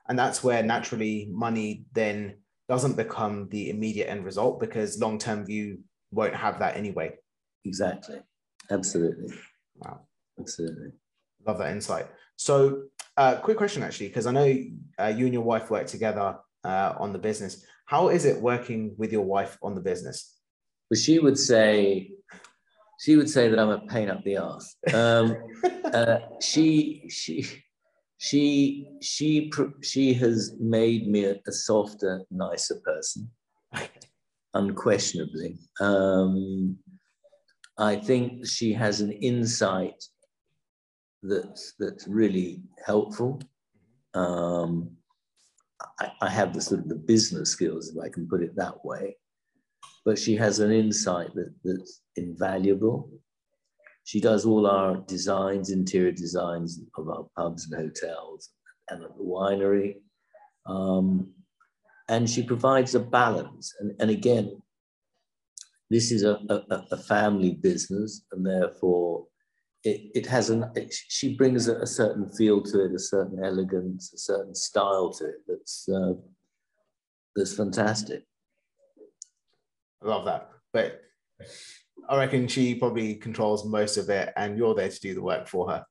[0.07, 2.37] And that's where naturally money then
[2.67, 5.79] doesn't become the immediate end result because long term view
[6.11, 7.13] won't have that anyway.
[7.63, 8.19] Exactly.
[8.69, 9.33] Absolutely.
[9.77, 10.01] Wow.
[10.39, 10.91] Absolutely.
[11.45, 12.07] Love that insight.
[12.35, 12.83] So,
[13.17, 14.57] uh, quick question actually, because I know
[14.99, 17.65] uh, you and your wife work together uh, on the business.
[17.85, 20.33] How is it working with your wife on the business?
[20.89, 22.11] Well, she would say,
[22.99, 24.75] she would say that I'm a pain up the ass.
[24.93, 25.37] Um,
[25.93, 27.47] uh, she, she,
[28.25, 29.51] she she
[29.83, 33.29] she has made me a, a softer, nicer person,
[34.55, 35.59] unquestionably.
[35.79, 36.75] Um,
[37.77, 40.03] I think she has an insight
[41.21, 43.41] that's that's really helpful.
[44.15, 44.97] Um,
[45.99, 48.83] I, I, have the sort of the business skills, if I can put it that
[48.85, 49.17] way,
[50.05, 53.11] but she has an insight that, that's invaluable.
[54.05, 58.51] She does all our designs, interior designs of our pubs and hotels
[58.89, 59.95] and at the winery.
[60.67, 61.33] Um,
[62.07, 63.73] and she provides a balance.
[63.79, 64.61] And, and again,
[65.89, 69.25] this is a, a, a family business, and therefore
[69.83, 73.43] it, it has an, it, she brings a, a, certain feel to it, a certain
[73.43, 76.13] elegance, a certain style to it that's, uh,
[77.35, 78.23] that's fantastic.
[80.03, 80.49] I love that.
[80.73, 81.01] But
[82.09, 85.47] I reckon she probably controls most of it, and you're there to do the work
[85.47, 85.85] for her.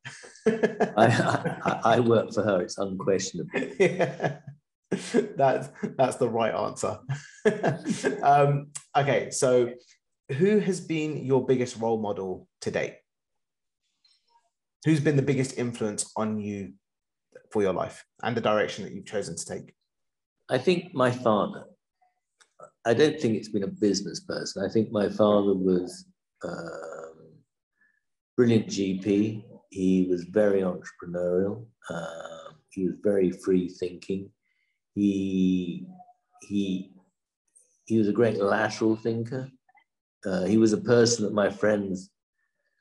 [0.96, 1.06] I,
[1.64, 2.62] I, I, work for her.
[2.62, 3.50] It's unquestionable.
[3.78, 4.38] Yeah.
[5.36, 7.00] That's that's the right answer.
[8.22, 9.72] um, okay, so
[10.30, 12.94] who has been your biggest role model to date?
[14.84, 16.74] who's been the biggest influence on you
[17.50, 19.74] for your life and the direction that you've chosen to take?
[20.48, 21.64] I think my father.
[22.86, 24.64] I don't think it's been a business person.
[24.64, 26.06] I think my father was
[26.44, 27.14] um,
[28.36, 29.44] brilliant GP.
[29.70, 31.66] He was very entrepreneurial.
[31.88, 34.30] Uh, he was very free thinking.
[34.94, 35.86] He
[36.42, 36.92] he
[37.86, 39.50] he was a great lateral thinker.
[40.24, 42.10] Uh, he was a person that my friends,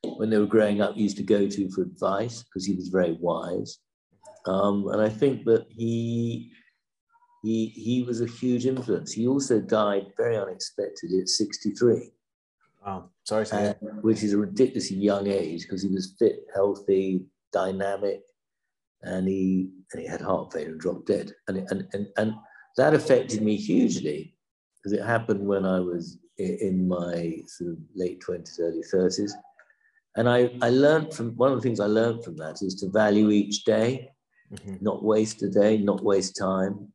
[0.04, 3.18] when they were growing up, used to go to for advice because he was very
[3.20, 3.80] wise.
[4.46, 6.52] Um, and I think that he
[7.44, 9.12] he he was a huge influence.
[9.12, 12.12] He also died very unexpectedly at 63.
[12.86, 13.74] Wow, sorry to hear.
[14.02, 18.22] which is a ridiculously young age because he was fit, healthy, dynamic,
[19.02, 21.34] and he and he had heart failure and dropped dead.
[21.50, 22.34] And and and, and
[22.78, 24.36] that affected me hugely
[24.78, 29.32] because it happened when I was in my sort of late 20s, early 30s.
[30.16, 32.90] And I, I learned from one of the things I learned from that is to
[32.90, 34.12] value each day,
[34.52, 34.76] mm-hmm.
[34.82, 36.92] not waste a day, not waste time,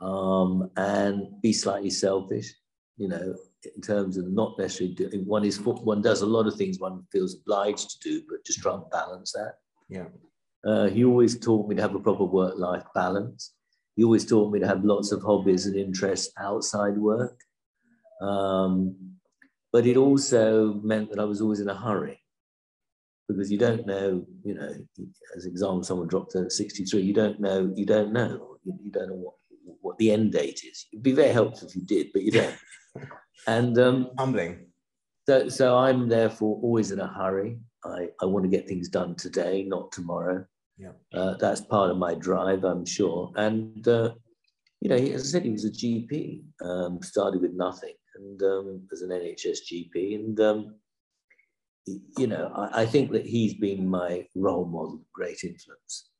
[0.00, 2.52] um, and be slightly selfish,
[2.96, 3.34] you know,
[3.74, 7.02] in terms of not necessarily doing one is one does a lot of things one
[7.10, 9.54] feels obliged to do, but just try and balance that.
[9.88, 10.06] Yeah.
[10.64, 13.54] Uh, he always taught me to have a proper work life balance.
[13.96, 17.38] He always taught me to have lots of hobbies and interests outside work.
[18.20, 18.96] Um,
[19.72, 22.20] but it also meant that I was always in a hurry
[23.28, 24.72] because you don't know, you know,
[25.36, 29.08] as example, someone dropped at 63, you don't know, you don't know, you, you don't
[29.08, 29.34] know what,
[29.80, 30.86] what the end date is.
[30.92, 32.56] It'd be very helpful if you did, but you don't.
[33.46, 34.66] and um, humbling.
[35.26, 37.58] So, so I'm therefore always in a hurry.
[37.84, 40.44] I, I want to get things done today, not tomorrow.
[40.78, 40.92] Yeah.
[41.12, 43.32] Uh, that's part of my drive, I'm sure.
[43.36, 44.14] And, uh,
[44.80, 48.88] you know, as I said, he was a GP, um, started with nothing and um,
[48.92, 50.14] as an NHS GP.
[50.16, 50.74] And, um,
[51.86, 56.10] you know, I, I, think that he's been my role model, great influence.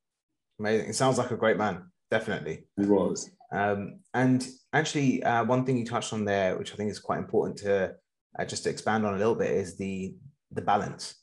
[0.59, 0.91] Amazing.
[0.91, 2.67] It sounds like a great man, definitely.
[2.77, 3.31] He was.
[3.53, 7.19] Um, and actually, uh, one thing you touched on there, which I think is quite
[7.19, 7.95] important to
[8.39, 10.15] uh, just to expand on a little bit, is the
[10.51, 11.15] the balance.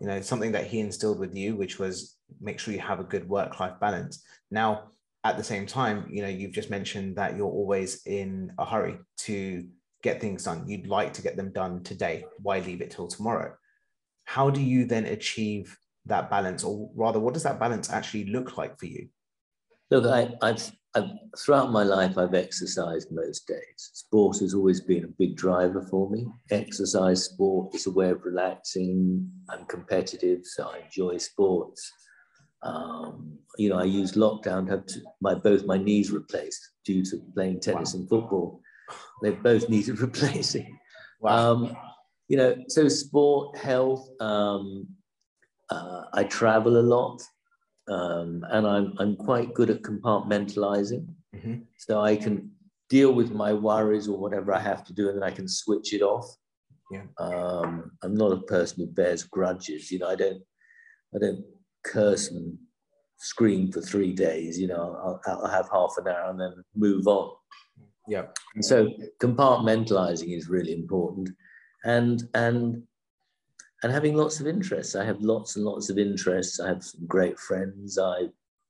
[0.00, 3.04] You know, something that he instilled with you, which was make sure you have a
[3.04, 4.22] good work life balance.
[4.50, 4.90] Now,
[5.24, 8.98] at the same time, you know, you've just mentioned that you're always in a hurry
[9.18, 9.66] to
[10.02, 10.68] get things done.
[10.68, 12.24] You'd like to get them done today.
[12.42, 13.54] Why leave it till tomorrow?
[14.24, 18.56] How do you then achieve that balance, or rather, what does that balance actually look
[18.56, 19.08] like for you?
[19.90, 23.90] Look, I, I've, I've, throughout my life, I've exercised most days.
[23.94, 26.26] Sport has always been a big driver for me.
[26.50, 29.30] Exercise, sport is a way of relaxing.
[29.48, 31.92] I'm competitive, so I enjoy sports.
[32.62, 37.04] Um, you know, I used lockdown to have to, my both my knees replaced due
[37.04, 38.00] to playing tennis wow.
[38.00, 38.60] and football.
[39.22, 40.78] They both needed replacing.
[41.20, 41.52] Wow.
[41.52, 41.76] Um,
[42.28, 44.08] you know, so sport, health.
[44.20, 44.88] Um,
[45.70, 47.22] uh, I travel a lot,
[47.88, 51.06] um, and I'm I'm quite good at compartmentalizing.
[51.34, 51.54] Mm-hmm.
[51.78, 52.50] So I can
[52.88, 55.92] deal with my worries or whatever I have to do, and then I can switch
[55.92, 56.26] it off.
[56.90, 57.02] Yeah.
[57.18, 59.90] Um, I'm not a person who bears grudges.
[59.90, 60.42] You know, I don't
[61.14, 61.44] I don't
[61.84, 62.56] curse and
[63.18, 64.58] scream for three days.
[64.58, 67.30] You know, I'll, I'll have half an hour and then move on.
[68.08, 68.26] Yeah.
[68.54, 68.88] And so
[69.20, 71.30] compartmentalizing is really important,
[71.84, 72.82] and and
[73.82, 74.96] and having lots of interests.
[74.96, 76.60] I have lots and lots of interests.
[76.60, 77.98] I have some great friends.
[77.98, 78.28] I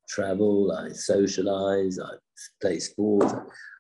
[0.09, 0.73] travel.
[0.73, 1.99] I socialize.
[1.99, 2.15] I
[2.61, 3.33] play sport.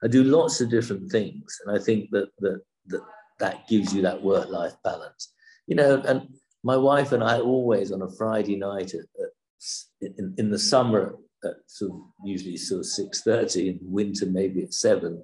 [0.02, 3.02] I do lots of different things, and I think that that that
[3.38, 5.32] that gives you that work-life balance.
[5.66, 6.28] You know, and
[6.64, 11.16] my wife and I always on a Friday night at, at, in, in the summer
[11.44, 15.22] at sort of usually sort of six thirty, in winter maybe at seven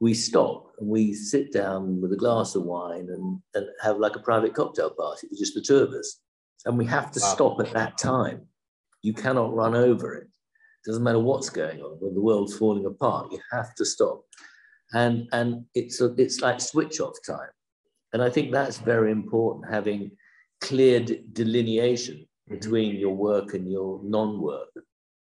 [0.00, 4.16] we stop and we sit down with a glass of wine and, and have like
[4.16, 6.20] a private cocktail party with just the two of us.
[6.64, 7.34] And we have to wow.
[7.34, 8.46] stop at that time.
[9.02, 10.24] You cannot run over it.
[10.24, 10.28] it.
[10.86, 14.24] Doesn't matter what's going on, when the world's falling apart, you have to stop.
[14.92, 17.50] And, and it's, a, it's like switch off time.
[18.12, 20.12] And I think that's very important, having
[20.60, 22.54] clear delineation mm-hmm.
[22.54, 24.68] between your work and your non work.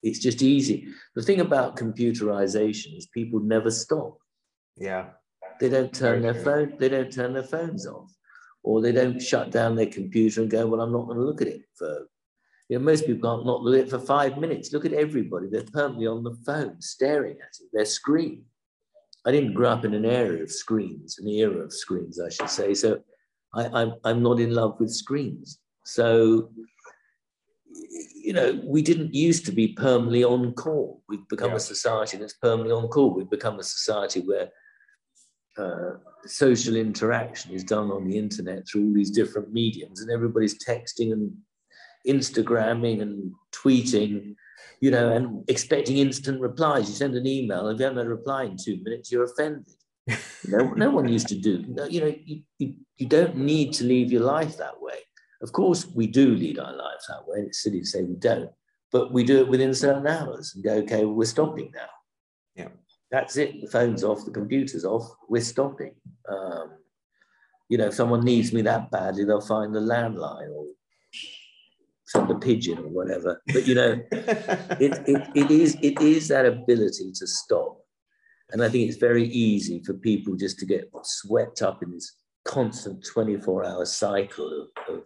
[0.05, 0.87] It's just easy.
[1.17, 4.19] The thing about computerization is people never stop
[4.79, 5.07] yeah.
[5.61, 8.13] They don't turn their phone, they don't turn their phones off.
[8.63, 11.41] Or they don't shut down their computer and go, well, I'm not going to look
[11.41, 12.09] at it for
[12.69, 14.73] you know, most people can't not look at it for five minutes.
[14.73, 15.49] Look at everybody.
[15.49, 18.45] They're permanently on the phone, staring at it, their screen.
[19.27, 22.51] I didn't grow up in an area of screens, an era of screens, I should
[22.51, 22.75] say.
[22.75, 23.01] So
[23.55, 25.59] I, I'm, I'm not in love with screens.
[25.85, 26.51] So,
[28.15, 31.03] you know, we didn't used to be permanently on call.
[31.09, 31.57] We've become yeah.
[31.57, 33.15] a society that's permanently on call.
[33.15, 34.51] We've become a society where
[35.59, 40.59] uh, social interaction is done on the internet through all these different mediums, and everybody's
[40.65, 41.33] texting and
[42.07, 44.35] Instagramming and tweeting,
[44.81, 46.89] you know, and expecting instant replies.
[46.89, 49.67] You send an email, if you haven't had a reply in two minutes, you're offended.
[50.49, 51.65] no, no one used to do.
[51.69, 54.99] No, you know, you, you, you don't need to live your life that way.
[55.43, 57.41] Of course, we do lead our lives that way.
[57.41, 58.51] It's silly to say we don't,
[58.91, 61.89] but we do it within certain hours and go, okay, well, we're stopping now.
[63.11, 63.61] That's it.
[63.61, 65.95] The phone's off, the computer's off, we're stopping.
[66.29, 66.73] Um,
[67.69, 70.67] you know, if someone needs me that badly, they'll find the landline or
[72.07, 73.43] send a pigeon or whatever.
[73.47, 77.79] But you know, it, it, it is it is that ability to stop.
[78.51, 82.15] And I think it's very easy for people just to get swept up in this
[82.45, 85.03] constant 24 hour cycle of, of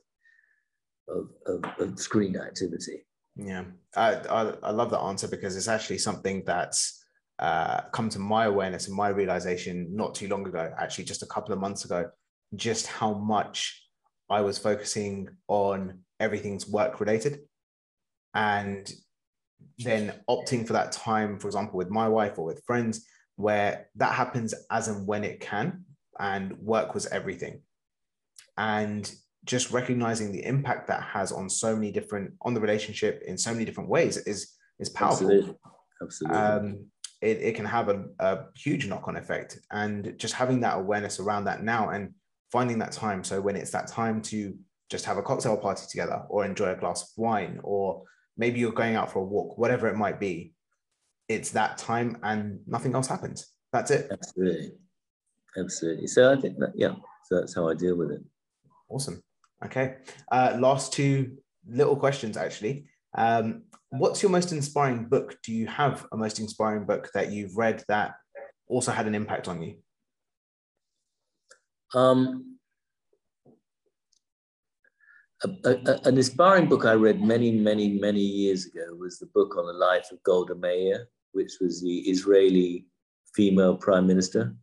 [1.09, 3.05] of, of, of screen activity.
[3.36, 3.64] Yeah,
[3.96, 7.01] I, I, I love that answer because it's actually something that's
[7.39, 11.26] uh, come to my awareness and my realization not too long ago, actually just a
[11.26, 12.11] couple of months ago,
[12.55, 13.83] just how much
[14.30, 17.41] I was focusing on everything's work related,
[18.35, 18.91] and
[19.78, 23.07] then opting for that time, for example, with my wife or with friends,
[23.37, 25.85] where that happens as and when it can,
[26.18, 27.62] and work was everything.
[28.57, 29.11] And
[29.45, 33.53] just recognizing the impact that has on so many different on the relationship in so
[33.53, 35.26] many different ways is is powerful.
[35.26, 35.57] Absolutely.
[36.01, 36.39] Absolutely.
[36.39, 36.87] Um,
[37.23, 39.59] it, it can have a, a huge knock-on effect.
[39.70, 42.12] And just having that awareness around that now and
[42.51, 43.25] finding that time.
[43.25, 44.55] So when it's that time to
[44.91, 48.03] just have a cocktail party together or enjoy a glass of wine or
[48.37, 50.53] maybe you're going out for a walk whatever it might be
[51.29, 53.53] it's that time and nothing else happens.
[53.73, 54.09] That's it.
[54.11, 54.73] Absolutely.
[55.57, 56.07] Absolutely.
[56.09, 56.95] So i think that yeah
[57.25, 58.20] so that's how i deal with it.
[58.91, 59.23] Awesome.
[59.64, 59.97] Okay.
[60.31, 62.87] Uh, last two little questions, actually.
[63.16, 63.62] Um,
[63.93, 65.36] what's your most inspiring book?
[65.45, 68.14] Do you have a most inspiring book that you've read that
[68.66, 69.76] also had an impact on you?
[71.95, 72.57] Um,
[75.45, 79.57] a, a, an inspiring book I read many, many, many years ago was the book
[79.59, 82.86] on the life of Golda Meir, which was the Israeli
[83.34, 84.55] female prime minister.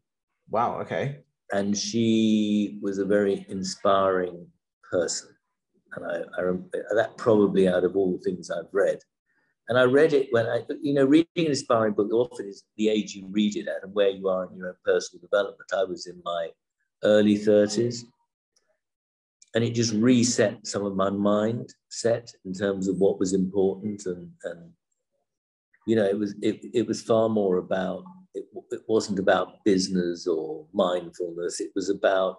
[0.49, 1.19] Wow, okay.
[1.51, 4.47] And she was a very inspiring
[4.91, 5.29] person.
[5.95, 8.99] And I, I that probably out of all the things I've read.
[9.69, 12.89] And I read it when I, you know, reading an inspiring book often is the
[12.89, 15.71] age you read it at and where you are in your own personal development.
[15.71, 16.49] I was in my
[17.03, 18.03] early 30s
[19.53, 24.07] and it just reset some of my mind set in terms of what was important
[24.07, 24.71] and, and
[25.85, 28.03] you know, it was, it, it was far more about,
[28.33, 31.59] it, it wasn't about business or mindfulness.
[31.59, 32.37] It was about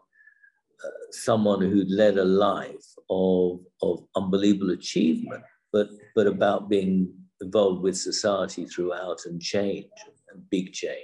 [0.84, 7.82] uh, someone who'd led a life of, of unbelievable achievement, but, but about being involved
[7.82, 9.86] with society throughout and change
[10.32, 10.96] and big change.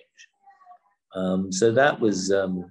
[1.15, 2.71] Um, so that was um,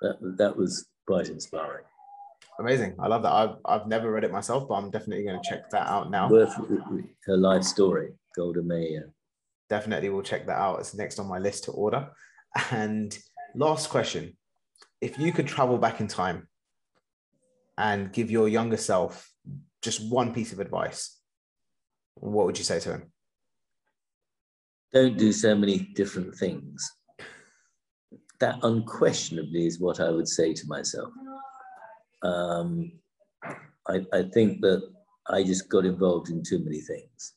[0.00, 1.84] that, that was quite inspiring.
[2.58, 2.94] Amazing.
[2.98, 3.32] I love that.
[3.32, 6.30] I've, I've never read it myself, but I'm definitely going to check that out now.
[6.30, 6.54] Worth
[7.26, 9.10] her life story, Golda Meir.
[9.68, 10.80] Definitely will check that out.
[10.80, 12.08] It's next on my list to order.
[12.70, 13.16] And
[13.54, 14.36] last question
[15.00, 16.48] if you could travel back in time
[17.76, 19.30] and give your younger self
[19.82, 21.15] just one piece of advice,
[22.16, 23.02] what would you say to him?
[24.92, 26.90] Don't do so many different things.
[28.40, 31.10] That unquestionably is what I would say to myself.
[32.22, 32.92] Um,
[33.88, 34.82] I, I, think that
[35.28, 37.34] I just got involved in too many things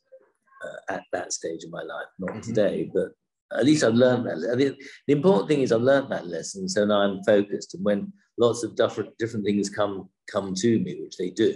[0.63, 2.41] uh, at that stage of my life, not mm-hmm.
[2.41, 3.11] today, but
[3.57, 4.49] at least I've learned that.
[4.51, 4.75] I mean,
[5.07, 7.75] the important thing is I've learned that lesson, so now I'm focused.
[7.75, 11.53] And when lots of different different things come come to me, which they do,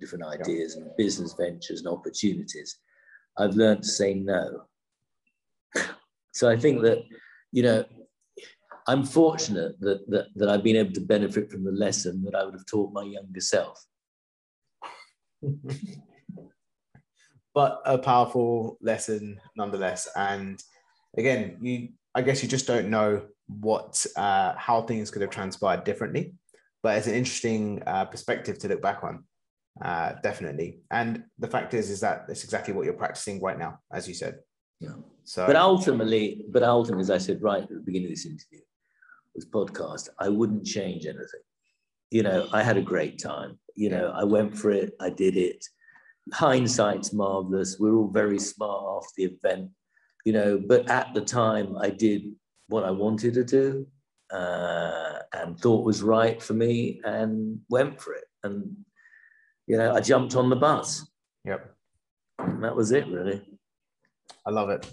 [0.00, 2.78] different ideas and business ventures and opportunities,
[3.38, 4.62] I've learned to say no.
[6.32, 7.02] so I think that
[7.52, 7.84] you know
[8.88, 12.44] I'm fortunate that, that that I've been able to benefit from the lesson that I
[12.44, 13.84] would have taught my younger self.
[17.54, 20.62] but a powerful lesson nonetheless, and
[21.16, 25.84] again, you I guess you just don't know what uh, how things could have transpired
[25.84, 26.34] differently,
[26.82, 29.24] but it's an interesting uh, perspective to look back on,
[29.82, 30.80] uh, definitely.
[30.90, 34.14] And the fact is, is that it's exactly what you're practicing right now, as you
[34.14, 34.38] said.
[34.80, 34.94] Yeah.
[35.24, 38.60] So, but ultimately, but ultimately, as I said right at the beginning of this interview,
[39.34, 41.44] this podcast, I wouldn't change anything.
[42.10, 43.58] You know, I had a great time.
[43.74, 44.94] You know, I went for it.
[45.00, 45.64] I did it.
[46.32, 47.78] Hindsight's marvelous.
[47.78, 49.70] We're all very smart after the event
[50.26, 52.32] you know, but at the time I did
[52.66, 53.86] what I wanted to do
[54.32, 58.24] uh, and thought was right for me and went for it.
[58.42, 58.76] And,
[59.66, 61.06] you know, I jumped on the bus.
[61.44, 61.74] Yep.
[62.38, 63.42] And that was it, really.
[64.44, 64.88] I love it.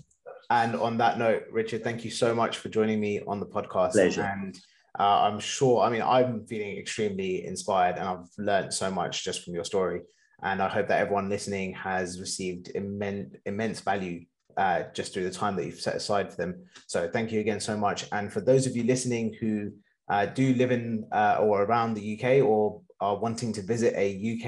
[0.49, 3.93] And on that note, Richard, thank you so much for joining me on the podcast.
[3.93, 4.23] Pleasure.
[4.23, 4.55] And
[4.99, 9.43] uh, I'm sure, I mean, I'm feeling extremely inspired and I've learned so much just
[9.43, 10.01] from your story.
[10.41, 14.25] And I hope that everyone listening has received immense, immense value
[14.57, 16.65] uh, just through the time that you've set aside for them.
[16.87, 18.05] So thank you again so much.
[18.11, 19.71] And for those of you listening who
[20.09, 24.07] uh, do live in uh, or around the UK or are wanting to visit a
[24.31, 24.45] UK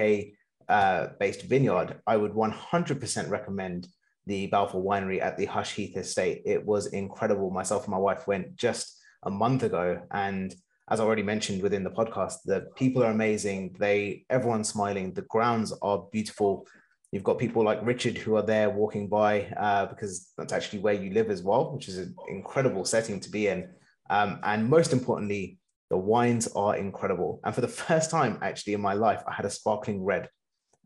[0.70, 3.88] uh, based vineyard, I would 100% recommend
[4.26, 6.42] the Balfour Winery at the Hush Heath Estate.
[6.46, 7.52] It was incredible.
[7.52, 10.56] Myself and my wife went just a month ago, and
[10.90, 13.76] as I already mentioned within the podcast, the people are amazing.
[13.80, 15.14] They everyone's smiling.
[15.14, 16.68] The grounds are beautiful.
[17.12, 20.94] You've got people like Richard who are there walking by uh, because that's actually where
[20.94, 23.70] you live as well, which is an incredible setting to be in.
[24.10, 25.60] Um, and most importantly,
[25.90, 27.40] the wines are incredible.
[27.44, 30.30] And for the first time, actually, in my life, I had a sparkling red.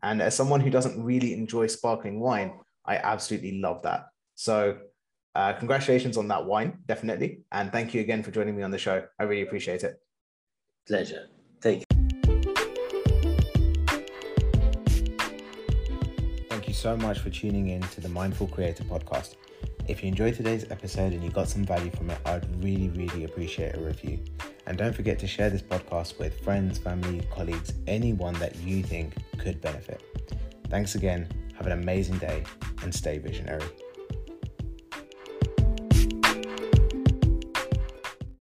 [0.02, 2.52] And as someone who doesn't really enjoy sparkling wine,
[2.86, 4.06] I absolutely love that.
[4.34, 4.78] So,
[5.34, 7.42] uh, congratulations on that wine, definitely.
[7.52, 9.04] And thank you again for joining me on the show.
[9.18, 10.00] I really appreciate it.
[10.86, 11.28] Pleasure.
[11.60, 11.86] Thank you.
[16.48, 19.36] Thank you so much for tuning in to the Mindful Creator podcast.
[19.86, 23.24] If you enjoyed today's episode and you got some value from it, I'd really, really
[23.24, 24.18] appreciate a review.
[24.66, 29.14] And don't forget to share this podcast with friends, family, colleagues, anyone that you think
[29.38, 30.02] could benefit.
[30.68, 31.28] Thanks again.
[31.56, 32.44] Have an amazing day
[32.82, 33.64] and stay visionary.